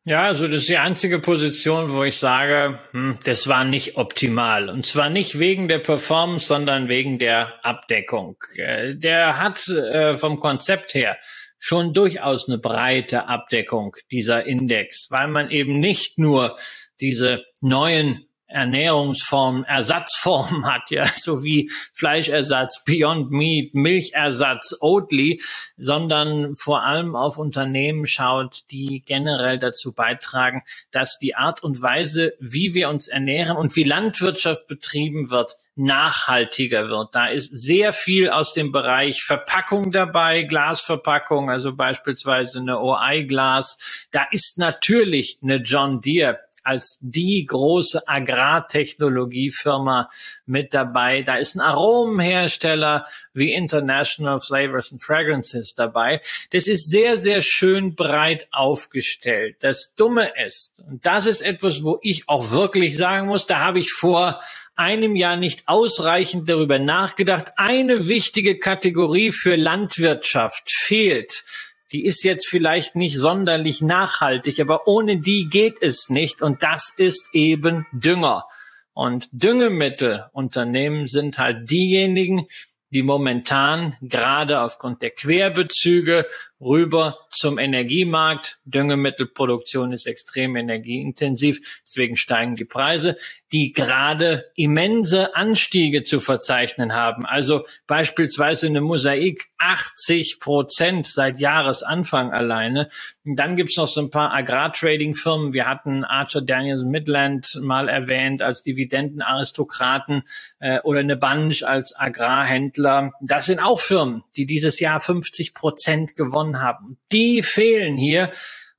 [0.03, 4.69] Ja, also das ist die einzige Position, wo ich sage, hm, das war nicht optimal.
[4.69, 8.37] Und zwar nicht wegen der Performance, sondern wegen der Abdeckung.
[8.55, 11.17] Äh, der hat äh, vom Konzept her
[11.59, 16.57] schon durchaus eine breite Abdeckung, dieser Index, weil man eben nicht nur
[16.99, 25.41] diese neuen Ernährungsformen, Ersatzformen hat, ja, so wie Fleischersatz, Beyond Meat, Milchersatz, Oatly,
[25.77, 32.33] sondern vor allem auf Unternehmen schaut, die generell dazu beitragen, dass die Art und Weise,
[32.39, 37.15] wie wir uns ernähren und wie Landwirtschaft betrieben wird, nachhaltiger wird.
[37.15, 44.07] Da ist sehr viel aus dem Bereich Verpackung dabei, Glasverpackung, also beispielsweise eine OI-Glas.
[44.11, 50.09] Da ist natürlich eine John Deere als die große Agrartechnologiefirma
[50.45, 51.21] mit dabei.
[51.21, 56.21] Da ist ein Aromenhersteller wie International Flavors and Fragrances dabei.
[56.51, 59.57] Das ist sehr, sehr schön breit aufgestellt.
[59.61, 63.79] Das Dumme ist, und das ist etwas, wo ich auch wirklich sagen muss, da habe
[63.79, 64.41] ich vor
[64.75, 67.51] einem Jahr nicht ausreichend darüber nachgedacht.
[67.57, 71.43] Eine wichtige Kategorie für Landwirtschaft fehlt
[71.91, 76.41] die ist jetzt vielleicht nicht sonderlich nachhaltig, aber ohne die geht es nicht.
[76.41, 78.45] Und das ist eben Dünger.
[78.93, 82.47] Und Düngemittelunternehmen sind halt diejenigen,
[82.91, 86.27] die momentan gerade aufgrund der Querbezüge
[86.61, 88.59] rüber zum Energiemarkt.
[88.65, 93.17] Düngemittelproduktion ist extrem energieintensiv, deswegen steigen die Preise,
[93.51, 97.25] die gerade immense Anstiege zu verzeichnen haben.
[97.25, 102.87] Also beispielsweise eine Mosaik 80 Prozent seit Jahresanfang alleine.
[103.25, 105.53] Und dann gibt's noch so ein paar Agrartrading-Firmen.
[105.53, 110.23] Wir hatten Archer Daniels Midland mal erwähnt als Dividendenaristokraten
[110.59, 113.13] äh, oder eine Bunch als Agrarhändler.
[113.21, 116.99] Das sind auch Firmen, die dieses Jahr 50 Prozent gewonnen haben.
[117.11, 118.31] Die fehlen hier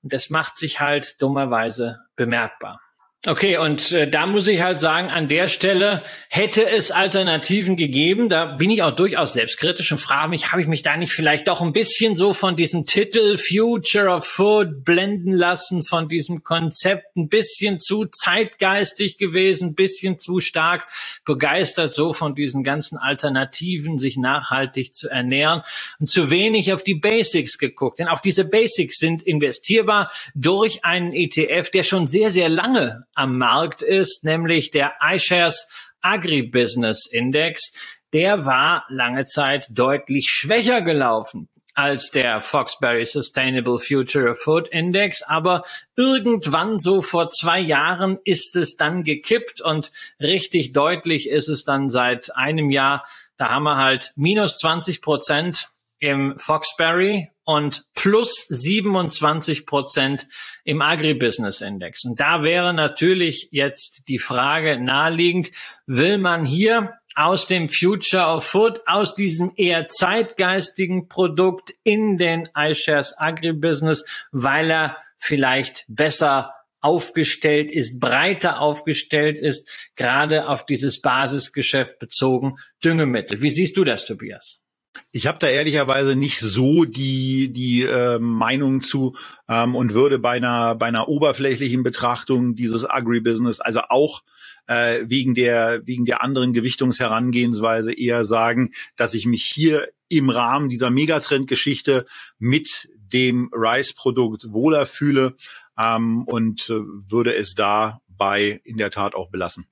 [0.02, 2.80] und das macht sich halt dummerweise bemerkbar.
[3.24, 8.28] Okay, und äh, da muss ich halt sagen, an der Stelle hätte es Alternativen gegeben.
[8.28, 11.46] Da bin ich auch durchaus selbstkritisch und frage mich, habe ich mich da nicht vielleicht
[11.46, 17.14] doch ein bisschen so von diesem Titel Future of Food blenden lassen, von diesem Konzept
[17.14, 20.88] ein bisschen zu zeitgeistig gewesen, ein bisschen zu stark
[21.24, 25.62] begeistert so von diesen ganzen Alternativen, sich nachhaltig zu ernähren
[26.00, 28.00] und zu wenig auf die Basics geguckt.
[28.00, 33.38] Denn auch diese Basics sind investierbar durch einen ETF, der schon sehr, sehr lange am
[33.38, 35.68] Markt ist, nämlich der iShares
[36.00, 37.98] Agribusiness Index.
[38.12, 45.22] Der war lange Zeit deutlich schwächer gelaufen als der Foxberry Sustainable Future Food Index.
[45.22, 45.62] Aber
[45.96, 49.90] irgendwann so vor zwei Jahren ist es dann gekippt und
[50.20, 53.04] richtig deutlich ist es dann seit einem Jahr.
[53.36, 55.68] Da haben wir halt minus 20 Prozent
[56.02, 60.26] im Foxberry und plus 27 Prozent
[60.64, 62.04] im Agribusiness Index.
[62.04, 65.50] Und da wäre natürlich jetzt die Frage naheliegend,
[65.86, 72.48] will man hier aus dem Future of Food, aus diesem eher zeitgeistigen Produkt in den
[72.56, 82.00] iShares Agribusiness, weil er vielleicht besser aufgestellt ist, breiter aufgestellt ist, gerade auf dieses Basisgeschäft
[82.00, 83.40] bezogen Düngemittel.
[83.40, 84.61] Wie siehst du das, Tobias?
[85.10, 89.16] Ich habe da ehrlicherweise nicht so die die äh, Meinung zu
[89.48, 94.22] ähm, und würde bei einer bei einer oberflächlichen Betrachtung dieses Agribusiness, also auch
[94.66, 100.68] äh, wegen der wegen der anderen Gewichtungsherangehensweise eher sagen, dass ich mich hier im Rahmen
[100.68, 102.04] dieser Megatrend-Geschichte
[102.38, 105.36] mit dem Rice-Produkt wohler fühle
[105.78, 109.66] ähm, und äh, würde es dabei in der Tat auch belassen.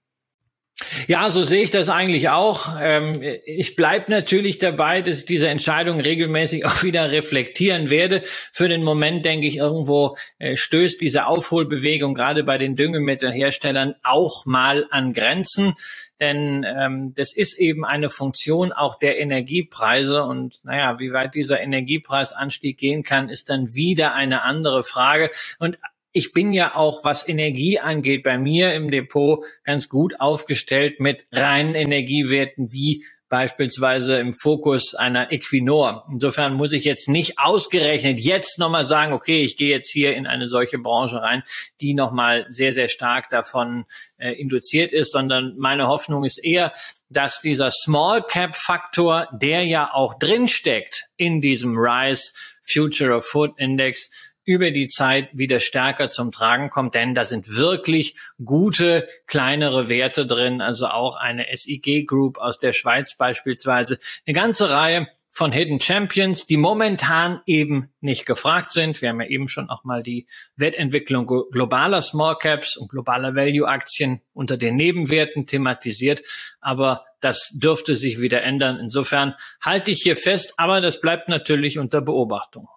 [1.08, 2.76] Ja, so sehe ich das eigentlich auch.
[2.80, 8.22] Ähm, ich bleibe natürlich dabei, dass ich diese Entscheidung regelmäßig auch wieder reflektieren werde.
[8.24, 14.46] Für den Moment denke ich, irgendwo äh, stößt diese Aufholbewegung gerade bei den Düngemittelherstellern auch
[14.46, 15.74] mal an Grenzen.
[16.18, 20.22] Denn ähm, das ist eben eine Funktion auch der Energiepreise.
[20.22, 25.30] Und naja, wie weit dieser Energiepreisanstieg gehen kann, ist dann wieder eine andere Frage.
[25.58, 25.78] Und
[26.12, 31.26] ich bin ja auch, was Energie angeht, bei mir im Depot ganz gut aufgestellt mit
[31.32, 36.04] reinen Energiewerten wie beispielsweise im Fokus einer Equinor.
[36.10, 40.26] Insofern muss ich jetzt nicht ausgerechnet jetzt nochmal sagen, okay, ich gehe jetzt hier in
[40.26, 41.44] eine solche Branche rein,
[41.80, 43.84] die nochmal sehr, sehr stark davon
[44.18, 46.72] äh, induziert ist, sondern meine Hoffnung ist eher,
[47.08, 52.32] dass dieser Small Cap Faktor, der ja auch drinsteckt in diesem Rise
[52.64, 57.56] Future of Food Index, über die Zeit wieder stärker zum Tragen kommt, denn da sind
[57.56, 64.34] wirklich gute kleinere Werte drin, also auch eine SIG Group aus der Schweiz beispielsweise, eine
[64.34, 69.00] ganze Reihe von Hidden Champions, die momentan eben nicht gefragt sind.
[69.00, 70.26] Wir haben ja eben schon auch mal die
[70.56, 76.22] Wertentwicklung globaler Small Caps und globaler Value Aktien unter den Nebenwerten thematisiert,
[76.60, 78.80] aber das dürfte sich wieder ändern.
[78.80, 82.68] Insofern halte ich hier fest, aber das bleibt natürlich unter Beobachtung.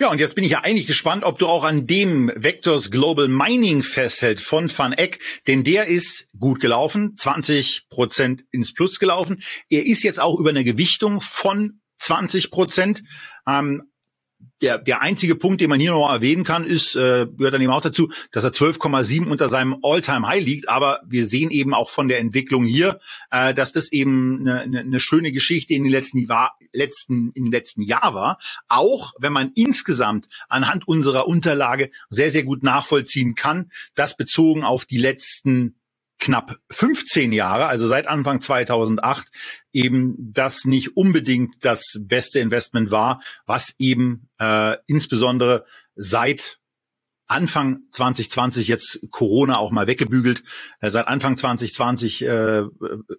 [0.00, 3.26] Ja, und jetzt bin ich ja eigentlich gespannt, ob du auch an dem Vectors Global
[3.26, 5.18] Mining festhält von Van Eck,
[5.48, 9.42] denn der ist gut gelaufen, 20 Prozent ins Plus gelaufen.
[9.68, 13.02] Er ist jetzt auch über eine Gewichtung von 20 Prozent.
[13.44, 13.90] Ähm,
[14.60, 17.72] der, der einzige Punkt, den man hier noch erwähnen kann, ist, äh, gehört dann eben
[17.72, 20.68] auch dazu, dass er 12,7 unter seinem All-Time-High liegt.
[20.68, 22.98] Aber wir sehen eben auch von der Entwicklung hier,
[23.30, 26.26] äh, dass das eben eine, eine, eine schöne Geschichte in den letzten,
[26.72, 28.38] letzten, in den letzten Jahr war.
[28.68, 34.84] Auch wenn man insgesamt anhand unserer Unterlage sehr, sehr gut nachvollziehen kann, dass bezogen auf
[34.84, 35.77] die letzten
[36.18, 39.28] knapp 15 Jahre, also seit Anfang 2008,
[39.72, 45.64] eben das nicht unbedingt das beste Investment war, was eben äh, insbesondere
[45.94, 46.58] seit
[47.30, 50.42] Anfang 2020 jetzt Corona auch mal weggebügelt,
[50.80, 52.62] äh, seit Anfang 2020 äh,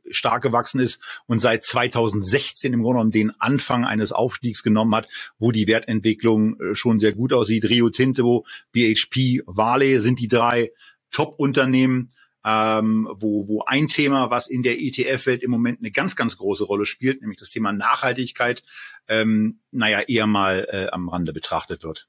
[0.10, 5.08] stark gewachsen ist und seit 2016 im Grunde genommen den Anfang eines Aufstiegs genommen hat,
[5.38, 7.66] wo die Wertentwicklung äh, schon sehr gut aussieht.
[7.66, 10.72] Rio Tinto, BHP, Vale sind die drei
[11.12, 12.10] Top-Unternehmen
[12.46, 16.64] ähm, wo, wo ein Thema, was in der ETF-Welt im Moment eine ganz, ganz große
[16.64, 18.64] Rolle spielt, nämlich das Thema Nachhaltigkeit,
[19.08, 22.08] ähm, naja, eher mal äh, am Rande betrachtet wird.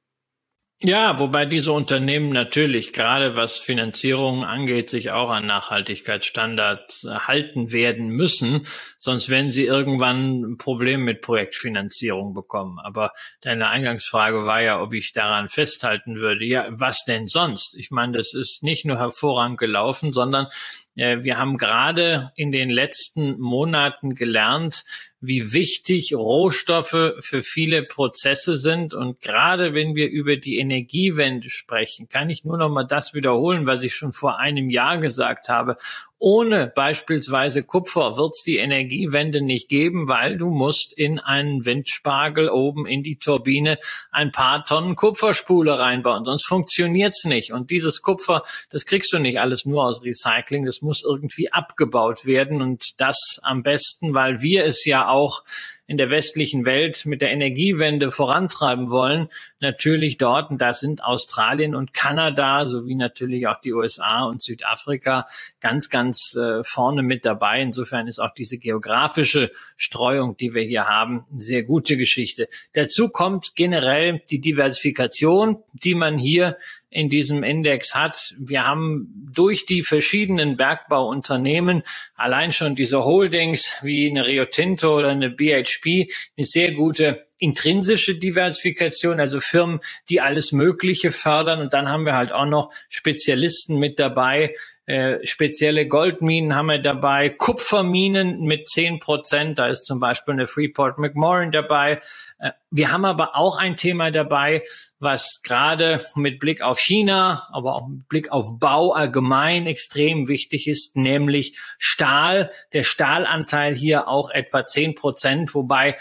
[0.82, 8.08] Ja, wobei diese Unternehmen natürlich gerade was Finanzierung angeht, sich auch an Nachhaltigkeitsstandards halten werden
[8.08, 8.66] müssen,
[8.96, 12.78] sonst werden sie irgendwann ein Problem mit Projektfinanzierung bekommen.
[12.78, 13.12] Aber
[13.42, 16.46] deine Eingangsfrage war ja, ob ich daran festhalten würde.
[16.46, 17.76] Ja, was denn sonst?
[17.76, 20.46] Ich meine, das ist nicht nur hervorragend gelaufen, sondern
[20.94, 24.84] wir haben gerade in den letzten Monaten gelernt,
[25.20, 28.92] wie wichtig Rohstoffe für viele Prozesse sind.
[28.94, 33.66] Und gerade wenn wir über die Energiewende sprechen, kann ich nur noch mal das wiederholen,
[33.66, 35.76] was ich schon vor einem Jahr gesagt habe.
[36.22, 42.50] Ohne beispielsweise Kupfer wird es die Energiewende nicht geben, weil du musst in einen Windspargel
[42.50, 43.78] oben in die Turbine
[44.10, 47.54] ein paar Tonnen Kupferspule reinbauen, sonst funktioniert's nicht.
[47.54, 52.26] Und dieses Kupfer, das kriegst du nicht alles nur aus Recycling, das muss irgendwie abgebaut
[52.26, 55.42] werden und das am besten, weil wir es ja auch
[55.90, 59.26] in der westlichen Welt mit der Energiewende vorantreiben wollen,
[59.58, 65.26] natürlich dort, und da sind Australien und Kanada sowie natürlich auch die USA und Südafrika
[65.58, 67.60] ganz, ganz äh, vorne mit dabei.
[67.60, 72.48] Insofern ist auch diese geografische Streuung, die wir hier haben, eine sehr gute Geschichte.
[72.74, 76.56] Dazu kommt generell die Diversifikation, die man hier
[76.90, 78.34] in diesem Index hat.
[78.38, 81.82] Wir haben durch die verschiedenen Bergbauunternehmen
[82.16, 88.16] allein schon diese Holdings wie eine Rio Tinto oder eine BHP eine sehr gute intrinsische
[88.16, 89.80] Diversifikation, also Firmen,
[90.10, 91.60] die alles Mögliche fördern.
[91.60, 94.54] Und dann haben wir halt auch noch Spezialisten mit dabei,
[94.90, 100.48] äh, spezielle Goldminen haben wir dabei, Kupferminen mit zehn Prozent, da ist zum Beispiel eine
[100.48, 102.00] Freeport McMoran dabei.
[102.40, 104.64] Äh, wir haben aber auch ein Thema dabei,
[104.98, 110.66] was gerade mit Blick auf China, aber auch mit Blick auf Bau allgemein extrem wichtig
[110.66, 112.50] ist, nämlich Stahl.
[112.72, 115.98] Der Stahlanteil hier auch etwa zehn Prozent, wobei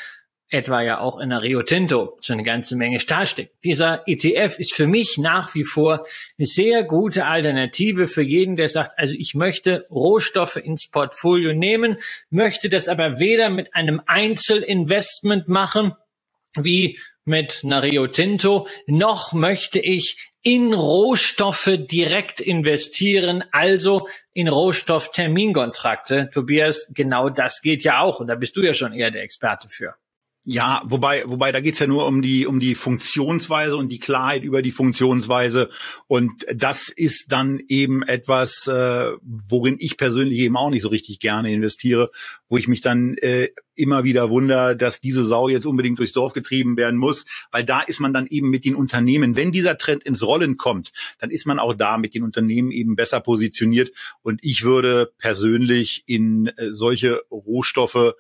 [0.50, 3.64] etwa ja auch in der Rio Tinto schon eine ganze Menge Stahl steckt.
[3.64, 6.06] Dieser ETF ist für mich nach wie vor
[6.38, 11.98] eine sehr gute Alternative für jeden, der sagt, also ich möchte Rohstoffe ins Portfolio nehmen,
[12.30, 15.94] möchte das aber weder mit einem Einzelinvestment machen,
[16.56, 26.30] wie mit einer Rio Tinto, noch möchte ich in Rohstoffe direkt investieren, also in Rohstoffterminkontrakte.
[26.34, 29.70] Tobias, genau das geht ja auch und da bist du ja schon eher der Experte
[29.70, 29.96] für.
[30.46, 34.44] Ja, wobei, wobei da geht's ja nur um die um die Funktionsweise und die Klarheit
[34.44, 35.68] über die Funktionsweise.
[36.08, 41.20] Und das ist dann eben etwas, äh, worin ich persönlich eben auch nicht so richtig
[41.20, 42.10] gerne investiere,
[42.48, 46.32] wo ich mich dann äh, immer wieder wundere, dass diese Sau jetzt unbedingt durchs Dorf
[46.32, 50.04] getrieben werden muss, weil da ist man dann eben mit den Unternehmen, wenn dieser Trend
[50.04, 53.92] ins Rollen kommt, dann ist man auch da mit den Unternehmen eben besser positioniert.
[54.22, 58.16] Und ich würde persönlich in äh, solche Rohstoffe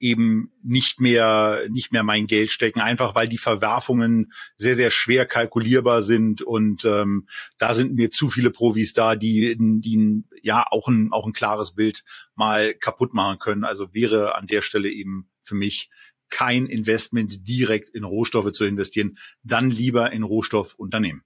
[0.00, 5.26] eben nicht mehr, nicht mehr mein Geld stecken, einfach weil die Verwerfungen sehr, sehr schwer
[5.26, 7.26] kalkulierbar sind und ähm,
[7.58, 11.74] da sind mir zu viele Profis da, die, die ja auch ein, auch ein klares
[11.74, 12.02] Bild
[12.34, 13.64] mal kaputt machen können.
[13.64, 15.90] Also wäre an der Stelle eben für mich
[16.30, 21.22] kein Investment direkt in Rohstoffe zu investieren, dann lieber in Rohstoffunternehmen.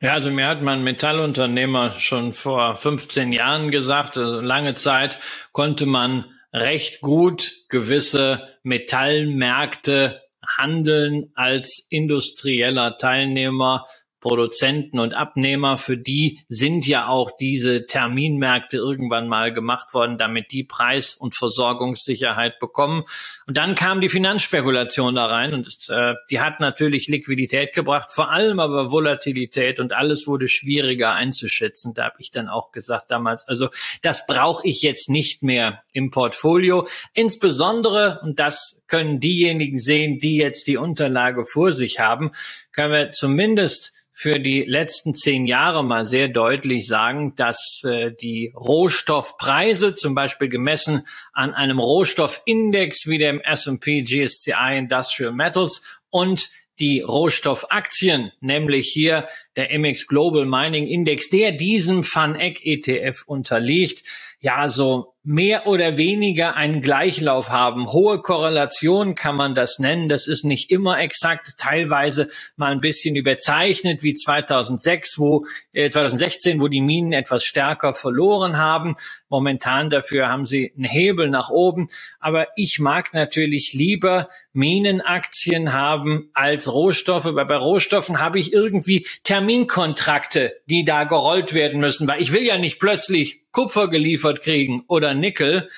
[0.00, 5.18] Ja, also mir hat man Metallunternehmer schon vor 15 Jahren gesagt, also lange Zeit
[5.50, 13.86] konnte man recht gut gewisse Metallmärkte handeln als industrieller Teilnehmer
[14.20, 20.50] Produzenten und Abnehmer, für die sind ja auch diese Terminmärkte irgendwann mal gemacht worden, damit
[20.50, 23.04] die Preis- und Versorgungssicherheit bekommen.
[23.46, 28.30] Und dann kam die Finanzspekulation da rein und äh, die hat natürlich Liquidität gebracht, vor
[28.30, 31.94] allem aber Volatilität und alles wurde schwieriger einzuschätzen.
[31.94, 33.68] Da habe ich dann auch gesagt damals, also
[34.02, 36.86] das brauche ich jetzt nicht mehr im Portfolio.
[37.14, 42.30] Insbesondere, und das können diejenigen sehen, die jetzt die Unterlage vor sich haben,
[42.78, 48.52] können wir zumindest für die letzten zehn Jahre mal sehr deutlich sagen, dass äh, die
[48.54, 57.00] Rohstoffpreise, zum Beispiel gemessen an einem Rohstoffindex wie dem S&P GSCI Industrial Metals und die
[57.00, 59.26] Rohstoffaktien, nämlich hier
[59.58, 64.04] der MX Global Mining Index, der diesem FANEC ETF unterliegt,
[64.40, 67.92] ja, so mehr oder weniger einen Gleichlauf haben.
[67.92, 70.08] Hohe Korrelation kann man das nennen.
[70.08, 76.62] Das ist nicht immer exakt, teilweise mal ein bisschen überzeichnet, wie 2006, wo äh, 2016,
[76.62, 78.94] wo die Minen etwas stärker verloren haben.
[79.28, 81.88] Momentan dafür haben sie einen Hebel nach oben.
[82.20, 89.06] Aber ich mag natürlich lieber Minenaktien haben als Rohstoffe, weil bei Rohstoffen habe ich irgendwie
[89.48, 94.84] Terminkontrakte, die da gerollt werden müssen, weil ich will ja nicht plötzlich Kupfer geliefert kriegen
[94.88, 95.70] oder Nickel.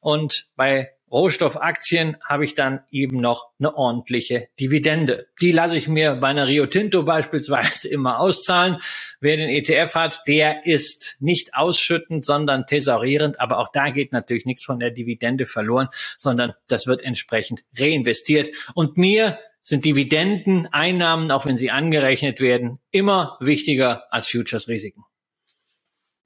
[0.00, 5.28] Und bei Rohstoffaktien habe ich dann eben noch eine ordentliche Dividende.
[5.40, 8.76] Die lasse ich mir bei einer Rio Tinto beispielsweise immer auszahlen.
[9.20, 13.40] Wer den ETF hat, der ist nicht ausschüttend, sondern thesaurierend.
[13.40, 15.88] Aber auch da geht natürlich nichts von der Dividende verloren,
[16.18, 18.50] sondern das wird entsprechend reinvestiert.
[18.74, 25.02] Und mir sind Dividenden, Einnahmen, auch wenn sie angerechnet werden, immer wichtiger als Futures-Risiken.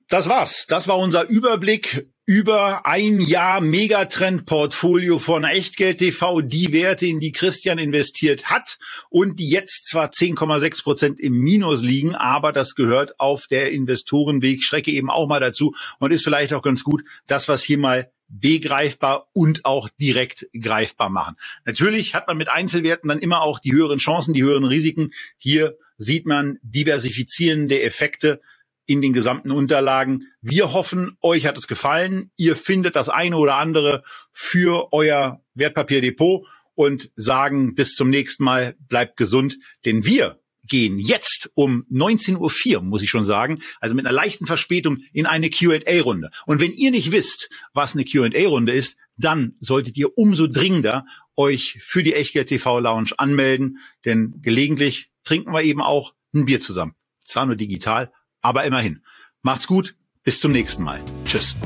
[0.09, 0.67] Das war's.
[0.69, 7.33] Das war unser Überblick über ein Jahr Megatrend-Portfolio von Echtgeld TV, die Werte, in die
[7.33, 8.77] Christian investiert hat
[9.09, 14.63] und die jetzt zwar 10,6 Prozent im Minus liegen, aber das gehört auf der Investorenweg
[14.63, 18.13] Schrecke eben auch mal dazu und ist vielleicht auch ganz gut, das was hier mal
[18.31, 21.37] begreifbar und auch direkt greifbar machen.
[21.65, 25.11] Natürlich hat man mit Einzelwerten dann immer auch die höheren Chancen, die höheren Risiken.
[25.37, 28.41] Hier sieht man diversifizierende Effekte
[28.87, 30.27] in den gesamten Unterlagen.
[30.41, 32.31] Wir hoffen, euch hat es gefallen.
[32.37, 34.03] Ihr findet das eine oder andere
[34.33, 40.40] für euer Wertpapierdepot und sagen bis zum nächsten Mal, bleibt gesund, denn wir
[40.71, 45.27] gehen jetzt um 19.04 Uhr, muss ich schon sagen, also mit einer leichten Verspätung in
[45.27, 46.31] eine Q&A-Runde.
[46.47, 51.05] Und wenn ihr nicht wisst, was eine Q&A-Runde ist, dann solltet ihr umso dringender
[51.37, 56.61] euch für die Echtgeld TV Lounge anmelden, denn gelegentlich trinken wir eben auch ein Bier
[56.61, 56.95] zusammen.
[57.25, 58.11] Zwar nur digital,
[58.41, 59.03] aber immerhin.
[59.43, 61.01] Macht's gut, bis zum nächsten Mal.
[61.25, 61.57] Tschüss.